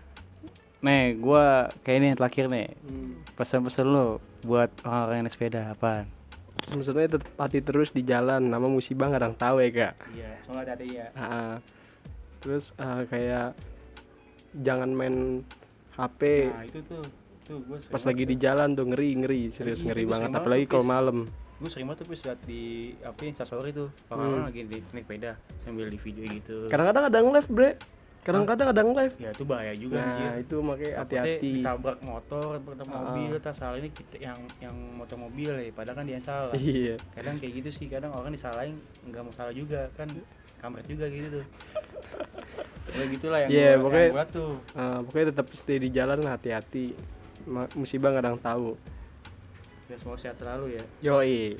nih 0.83 1.17
gua 1.17 1.45
kayak 1.81 1.97
ini 1.97 2.07
yang 2.11 2.19
terakhir 2.19 2.45
nih. 2.47 2.69
hmm. 2.77 3.13
Pesan-pesan 3.33 3.87
lo 3.87 4.07
buat 4.43 4.71
orang 4.83 5.17
yang 5.17 5.27
naik 5.27 5.33
sepeda 5.33 5.71
apaan? 5.71 6.07
sebenarnya 6.63 7.19
tetap 7.19 7.27
hati 7.37 7.59
terus 7.59 7.91
di 7.91 8.03
jalan 8.03 8.39
nama 8.39 8.63
musibah 8.63 9.11
nggak 9.11 9.19
ada 9.19 9.27
yang 9.27 9.35
tahu 9.37 9.57
ya 9.59 9.71
kak 9.73 9.95
Iya, 10.13 10.31
soalnya 10.43 10.63
ada 10.71 10.85
ya. 10.87 11.07
Ah, 11.13 11.55
terus 12.39 12.71
ah, 12.77 13.03
kayak 13.03 13.59
jangan 14.55 14.87
main 14.89 15.43
HP 15.93 16.21
Nah, 16.47 16.63
itu 16.63 16.79
tuh. 16.87 17.03
Tuh 17.43 17.59
gua 17.67 17.75
sering 17.77 17.91
pas 17.91 18.03
lagi 18.07 18.23
di 18.23 18.37
jalan 18.39 18.69
tuh 18.73 18.87
ngeri 18.87 19.11
ngeri 19.19 19.43
serius 19.51 19.83
ngeri 19.83 20.07
itu 20.07 20.13
banget 20.15 20.31
apalagi 20.31 20.65
kalau 20.65 20.87
malam 20.87 21.27
gue 21.59 21.67
sering 21.67 21.87
banget 21.87 22.07
tuh 22.07 22.15
liat 22.15 22.39
di 22.43 22.63
apa 23.03 23.19
instastory 23.25 23.71
tuh 23.73 23.91
orang-orang 24.07 24.39
Hmm. 24.39 24.47
lagi 24.47 24.61
di 24.63 24.79
naik 24.89 25.05
sepeda 25.05 25.33
sambil 25.59 25.87
di 25.87 25.99
video 25.99 26.25
gitu 26.29 26.57
kadang-kadang 26.69 27.11
ada 27.11 27.17
yang 27.17 27.31
live 27.33 27.51
bre 27.51 27.71
kadang-kadang 28.23 28.71
ada 28.71 28.81
yang 28.81 28.93
live 28.93 29.17
ya 29.17 29.31
itu 29.31 29.43
bahaya 29.43 29.75
juga 29.75 29.97
nah 29.97 30.07
anjir. 30.09 30.31
itu 30.41 30.57
makanya 30.59 30.93
Takutnya 30.95 31.03
hati-hati. 31.21 31.51
ditabrak 31.53 31.99
motor 32.01 32.49
ditabrak 32.55 32.87
Ah. 32.89 33.01
mobil 33.05 33.33
tas 33.37 33.57
salah 33.57 33.77
ini 33.77 33.89
kita 33.89 34.15
yang 34.17 34.39
yang 34.59 34.77
motor 34.95 35.17
mobil 35.17 35.51
ya. 35.53 35.71
Padahal 35.71 35.97
kan 35.97 36.05
dia 36.05 36.17
yang 36.17 36.25
salah. 36.25 36.55
Iya. 36.55 36.95
Kadang 37.13 37.35
kayak 37.37 37.53
gitu 37.59 37.71
sih 37.73 37.87
kadang 37.87 38.11
orang 38.11 38.31
disalahin 38.31 38.79
nggak 39.03 39.21
mau 39.21 39.33
salah 39.33 39.51
juga 39.51 39.91
kan. 39.93 40.07
Kampret 40.57 40.87
juga 40.87 41.07
gitu. 41.07 41.43
Tuh 41.43 41.47
Pokoknya 42.85 43.07
gitulah 43.11 43.39
yang 43.41 43.51
Iya, 43.51 43.71
gua- 43.73 43.83
pokoknya- 43.83 44.03
yang 44.05 44.15
gua 44.15 44.27
tuh. 44.29 44.53
Ah, 44.73 44.99
pokoknya 45.01 45.27
tetap 45.29 45.47
stay 45.53 45.79
di 45.79 45.89
jalan 45.89 46.19
hati-hati. 46.23 46.87
Musibah 47.75 48.15
yang 48.15 48.39
tahu. 48.39 48.79
Ya 49.89 49.97
semoga 49.97 50.19
sehat 50.21 50.37
selalu 50.37 50.79
ya. 50.79 50.83
Yoi 51.03 51.59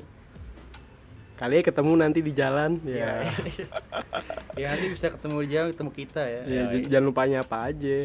kali 1.43 1.53
ya 1.53 1.63
ketemu 1.65 1.91
nanti 1.93 2.19
di 2.19 2.31
jalan 2.31 2.71
Iya. 2.81 2.95
ya 2.95 3.13
ya 4.59 4.65
nanti 4.71 4.87
bisa 4.87 5.07
ketemu 5.09 5.37
dia 5.43 5.61
ketemu 5.67 5.91
kita 5.91 6.21
ya. 6.23 6.41
Ya, 6.41 6.47
Ya, 6.47 6.63
j- 6.69 6.87
jangan 6.87 7.05
lupa 7.05 7.21
nyapa 7.25 7.57
aja. 7.67 7.97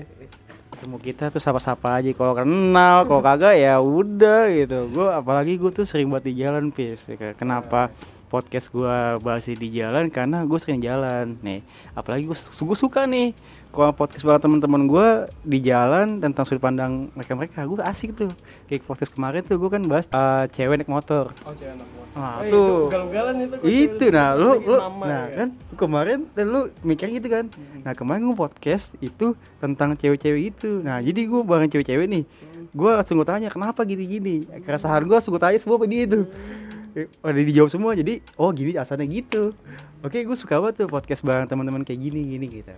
Ketemu 0.68 0.96
kita 0.98 1.24
tuh 1.29 1.38
sapa-sapa 1.38 1.96
aja 1.96 2.11
kalau 2.12 2.35
kenal 2.35 2.96
kalau 3.05 3.20
kagak 3.20 3.55
ya 3.55 3.79
udah 3.79 4.48
gitu. 4.48 4.90
Gue 4.90 5.07
apalagi 5.09 5.55
gue 5.55 5.70
tuh 5.70 5.85
sering 5.85 6.07
buat 6.07 6.20
di 6.20 6.35
jalan 6.35 6.68
pis 6.68 7.03
Ya 7.05 7.14
kan. 7.14 7.33
kenapa 7.33 7.94
podcast 8.29 8.69
gue 8.69 8.95
bahas 9.19 9.45
di 9.45 9.69
jalan 9.71 10.07
karena 10.07 10.43
gue 10.43 10.59
sering 10.59 10.79
jalan 10.79 11.37
nih 11.41 11.64
apalagi 11.93 12.29
gue 12.29 12.37
suka 12.75 13.05
nih 13.05 13.33
kalau 13.69 13.93
podcast 13.93 14.23
bareng 14.23 14.41
teman-teman 14.41 14.85
gue 14.85 15.09
di 15.43 15.59
jalan 15.62 16.19
tentang 16.19 16.45
sudut 16.45 16.59
pandang 16.59 17.12
mereka 17.12 17.33
mereka 17.33 17.59
gue 17.62 17.77
asik 17.81 18.12
tuh 18.14 18.33
kayak 18.64 18.81
podcast 18.83 19.11
kemarin 19.11 19.41
tuh 19.43 19.57
gue 19.57 19.69
kan 19.69 19.83
bahas 19.83 20.05
eh, 20.07 20.45
cewek 20.51 20.79
naik 20.79 20.88
motor 20.88 21.33
oh 21.38 21.53
cewek 21.53 21.75
anak 21.75 21.88
motor 21.88 22.07
Nah, 22.11 22.43
Oh, 22.43 22.51
tuh. 22.51 22.91
itu 22.91 23.55
itu 23.62 23.95
itu 23.95 24.05
nah 24.09 24.35
lu 24.35 24.59
lu 24.59 24.75
nah 24.99 25.29
ya. 25.29 25.37
kan 25.37 25.49
kemarin 25.77 26.27
dan 26.33 26.47
lu 26.49 26.61
mikir 26.83 27.07
gitu 27.11 27.29
kan 27.29 27.47
Hmm. 27.49 27.81
nah 27.81 27.93
kemarin 27.93 28.27
gue 28.27 28.35
podcast 28.35 28.91
itu 28.99 29.33
tentang 29.59 29.95
cewek-cewek 29.95 30.51
itu 30.51 30.81
nah 30.81 30.99
jadi 30.99 31.21
gue 31.21 31.41
bareng 31.41 31.69
cewek-cewek 31.69 32.07
nih 32.07 32.25
Hmm. 32.25 32.67
gue 32.69 32.91
langsung 32.91 33.17
gue 33.17 33.25
tanya 33.25 33.49
kenapa 33.49 33.81
gini-gini 33.83 34.35
keresahan 34.61 35.01
gue 35.01 35.14
langsung 35.14 35.31
gue 35.31 35.41
tanya 35.41 35.59
semua 35.59 35.77
apa 35.77 35.87
dia 35.87 36.03
itu 36.05 36.27
Eh, 36.27 36.78
udah 37.22 37.44
dijawab 37.46 37.70
semua 37.70 37.92
jadi 37.94 38.18
oh 38.40 38.50
gini 38.50 38.74
asalnya 38.74 39.06
gitu. 39.06 39.54
Oke 40.02 40.24
gue 40.26 40.37
suka 40.38 40.58
banget 40.58 40.82
tuh 40.82 40.88
podcast 40.90 41.22
bareng 41.22 41.46
teman-teman 41.46 41.87
kayak 41.87 42.00
gini 42.00 42.20
gini 42.34 42.46
gitu. 42.62 42.74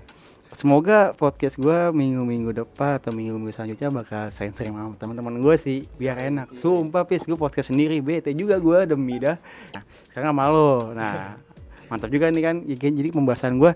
Semoga 0.50 1.14
podcast 1.14 1.54
gue 1.56 1.94
minggu-minggu 1.94 2.50
depan 2.50 2.98
atau 2.98 3.14
minggu-minggu 3.14 3.54
selanjutnya 3.54 3.88
bakal 3.94 4.34
sering-sering 4.34 4.74
sama 4.74 4.98
teman-teman 4.98 5.38
gue 5.38 5.54
sih 5.54 5.86
biar 5.94 6.18
enak. 6.26 6.58
sumpah 6.58 7.06
pis 7.06 7.22
gue 7.22 7.38
podcast 7.38 7.70
sendiri 7.70 8.02
bete 8.02 8.34
juga 8.34 8.58
gue 8.58 8.90
demi 8.90 9.22
dah. 9.22 9.38
Nah, 9.72 9.82
sekarang 10.10 10.34
sama 10.34 10.44
lo. 10.50 10.90
Nah 10.90 11.38
mantap 11.86 12.10
juga 12.10 12.30
nih 12.30 12.42
kan 12.42 12.56
Ya 12.66 12.76
kan, 12.78 12.92
jadi 12.94 13.08
pembahasan 13.14 13.62
gue 13.62 13.72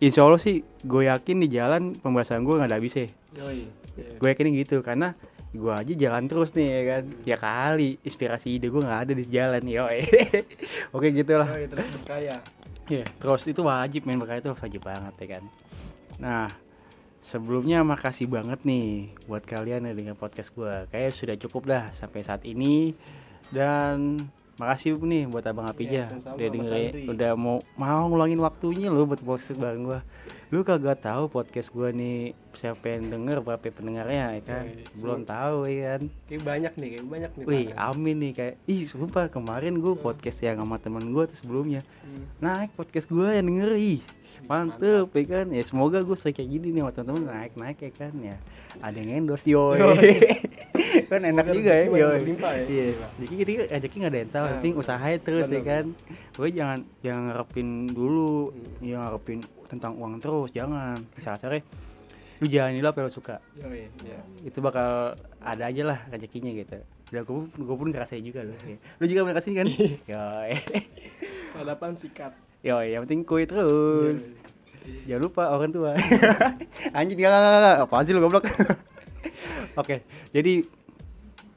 insya 0.00 0.24
Allah 0.24 0.40
sih 0.40 0.64
gue 0.84 1.02
yakin 1.06 1.36
di 1.44 1.48
jalan 1.52 1.96
pembahasan 2.00 2.42
gue 2.42 2.54
nggak 2.56 2.68
ada 2.72 2.76
habisnya. 2.80 3.12
Yoi. 3.36 3.84
Iya. 3.94 4.18
gue 4.18 4.28
yakin 4.28 4.58
gitu 4.58 4.82
karena 4.82 5.14
gue 5.54 5.70
aja 5.70 5.92
jalan 5.94 6.26
terus 6.26 6.50
nih 6.52 6.66
ya 6.66 6.82
kan? 6.90 7.04
Ya 7.22 7.36
kali 7.38 8.02
inspirasi 8.02 8.58
ide 8.58 8.66
gue 8.68 8.82
nggak 8.82 9.00
ada 9.06 9.12
di 9.14 9.24
jalan 9.30 9.62
yo 9.64 9.86
oke 10.94 11.06
gitulah. 11.14 11.46
Yoi, 11.54 11.70
terus 11.70 11.86
berkaya 11.94 12.42
Iya, 12.84 13.08
terus 13.16 13.48
itu 13.48 13.64
wajib 13.64 14.04
main 14.04 14.20
berkaya 14.20 14.44
itu 14.44 14.52
wajib 14.52 14.84
banget 14.84 15.14
ya 15.16 15.28
kan. 15.38 15.44
Nah, 16.20 16.46
sebelumnya 17.24 17.80
makasih 17.80 18.28
banget 18.28 18.60
nih 18.68 19.08
buat 19.24 19.40
kalian 19.48 19.88
yang 19.88 19.96
dengan 19.96 20.16
podcast 20.20 20.52
gua. 20.52 20.84
Kayak 20.92 21.16
sudah 21.16 21.36
cukup 21.40 21.62
dah 21.64 21.84
sampai 21.96 22.20
saat 22.20 22.44
ini. 22.44 22.92
Dan 23.48 24.20
makasih 24.54 24.94
nih 24.96 25.26
buat 25.26 25.42
Abang 25.42 25.66
Apija 25.66 26.06
sama-sama, 26.06 26.34
udah 26.34 26.48
dengerin 26.48 26.92
udah 27.06 27.30
mau 27.34 27.58
mau 27.74 28.06
ngulangin 28.06 28.38
waktunya 28.38 28.86
lo 28.86 29.02
buat 29.04 29.18
podcast 29.18 29.54
bareng 29.54 29.82
gua. 29.84 30.00
Lu 30.48 30.62
kagak 30.62 31.00
tahu 31.00 31.26
podcast 31.26 31.68
gua 31.68 31.90
nih 31.90 32.30
siapa 32.52 32.86
yang 32.88 33.10
denger 33.10 33.40
berapa 33.40 33.66
pendengarnya 33.66 34.38
ya 34.38 34.42
kan? 34.44 34.64
Yoi, 34.64 34.86
Belum 34.94 35.20
tahu 35.24 35.56
ya 35.66 35.80
kan. 35.92 36.02
kayak 36.24 36.42
banyak 36.44 36.72
nih 36.72 36.88
kayak 36.92 37.04
banyak 37.04 37.30
nih 37.32 37.44
Wih, 37.44 37.66
amin 37.74 38.16
nih 38.16 38.32
kayak 38.32 38.54
ih 38.64 38.82
sumpah 38.86 39.26
kemarin 39.26 39.74
gue 39.76 39.94
podcast 39.96 40.38
yang 40.40 40.56
sama 40.56 40.78
teman 40.78 41.10
gue 41.10 41.24
tuh 41.26 41.36
sebelumnya 41.36 41.82
Hmm. 42.00 42.24
naik 42.38 42.70
podcast 42.72 43.06
gue 43.06 43.26
yang 43.26 43.42
denger 43.44 43.70
ih 43.74 43.98
mantep 44.44 45.08
ya 45.10 45.24
kan 45.24 45.46
ya 45.48 45.62
semoga 45.62 45.98
gue 45.98 46.14
sering 46.14 46.36
kayak 46.36 46.50
gini 46.52 46.66
nih 46.70 46.80
sama 46.80 46.92
temen-temen 46.92 47.22
naik 47.26 47.52
naik 47.56 47.78
ya 47.80 47.92
kan 47.92 48.12
ya 48.14 48.36
ada 48.78 48.94
yang 48.94 49.10
endorse 49.18 49.46
yo 49.46 49.72
Yoi. 49.74 50.14
kan 51.10 51.20
enak 51.20 51.46
juga 51.50 51.72
ya 51.72 51.84
yo 51.86 52.08
ya. 52.14 52.18
iya 52.66 52.86
jadi 53.18 53.34
kita 53.34 53.50
rezeki 53.70 53.96
nggak 53.98 54.12
ada 54.12 54.18
yang 54.20 54.32
tahu 54.32 54.44
Nah, 54.44 54.52
penting 54.58 54.72
betul. 54.74 54.84
usahain 54.84 55.18
terus 55.20 55.46
ya 55.46 55.60
kan 55.60 55.84
gue 56.34 56.48
jangan 56.50 56.78
jangan 57.00 57.22
ngarepin 57.28 57.68
dulu 57.88 58.32
Hmm. 58.54 58.82
yang 58.82 59.00
ngarepin 59.02 59.38
tentang 59.68 59.92
uang 59.96 60.18
terus 60.18 60.48
jangan 60.50 61.00
kasar 61.16 61.62
lu 62.42 62.46
jalanilah 62.46 62.90
apa 62.90 62.98
yang 63.00 63.08
lu 63.08 63.14
suka 63.14 63.36
iya. 63.56 64.20
itu 64.42 64.58
bakal 64.58 65.14
ada 65.38 65.64
aja 65.70 65.82
lah 65.86 65.98
rezekinya 66.10 66.50
gitu 66.50 66.78
udah 67.14 67.22
gue 67.22 67.36
gue 67.54 67.76
pun 67.78 67.88
ngerasain 67.88 68.24
juga 68.24 68.42
loh 68.42 68.56
lu 68.98 69.04
juga 69.06 69.20
ngerasain 69.24 69.54
kan 69.54 69.66
yo 69.70 70.22
Hadapan 71.54 71.90
sikat. 72.00 72.32
yo 72.60 72.82
yang 72.82 73.06
penting 73.06 73.22
kue 73.22 73.46
terus 73.46 74.34
Iya. 74.84 75.16
Jangan 75.16 75.22
lupa 75.24 75.42
orang 75.48 75.72
tua. 75.72 75.96
Anjing 76.98 77.16
enggak 77.16 77.32
enggak 77.32 77.56
enggak. 77.56 77.76
Apa 77.88 78.04
sih 78.04 78.12
lu 78.12 78.20
goblok? 78.20 78.44
Oke, 79.80 80.04
jadi 80.28 80.60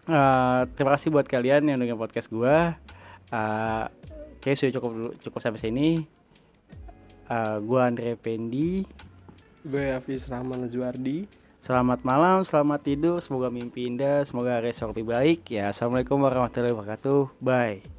eh, 0.08 0.62
terima 0.74 0.92
kasih 0.96 1.12
buat 1.12 1.28
kalian 1.28 1.68
yang 1.68 1.78
dengar 1.78 2.00
podcast 2.00 2.32
gua. 2.32 2.76
Eh 3.32 3.86
kayak 4.40 4.58
sudah 4.58 4.74
cukup 4.80 4.92
dulu, 4.96 5.10
cukup 5.20 5.40
sampai 5.44 5.62
sini. 5.62 5.90
Eh 7.28 7.58
gua 7.64 7.92
Andre 7.92 8.16
Pendi. 8.16 8.88
Gue 9.68 9.92
Hafiz 9.92 10.32
Rahman 10.32 10.64
Zuardi. 10.72 11.28
Selamat 11.60 12.00
malam, 12.08 12.48
selamat 12.48 12.88
tidur, 12.88 13.20
semoga 13.20 13.52
mimpi 13.52 13.92
indah, 13.92 14.24
semoga 14.24 14.56
hari 14.56 14.72
lebih 14.72 15.04
baik. 15.04 15.52
Ya, 15.52 15.68
assalamualaikum 15.76 16.24
warahmatullahi 16.24 16.72
wabarakatuh. 16.72 17.36
Bye. 17.44 17.97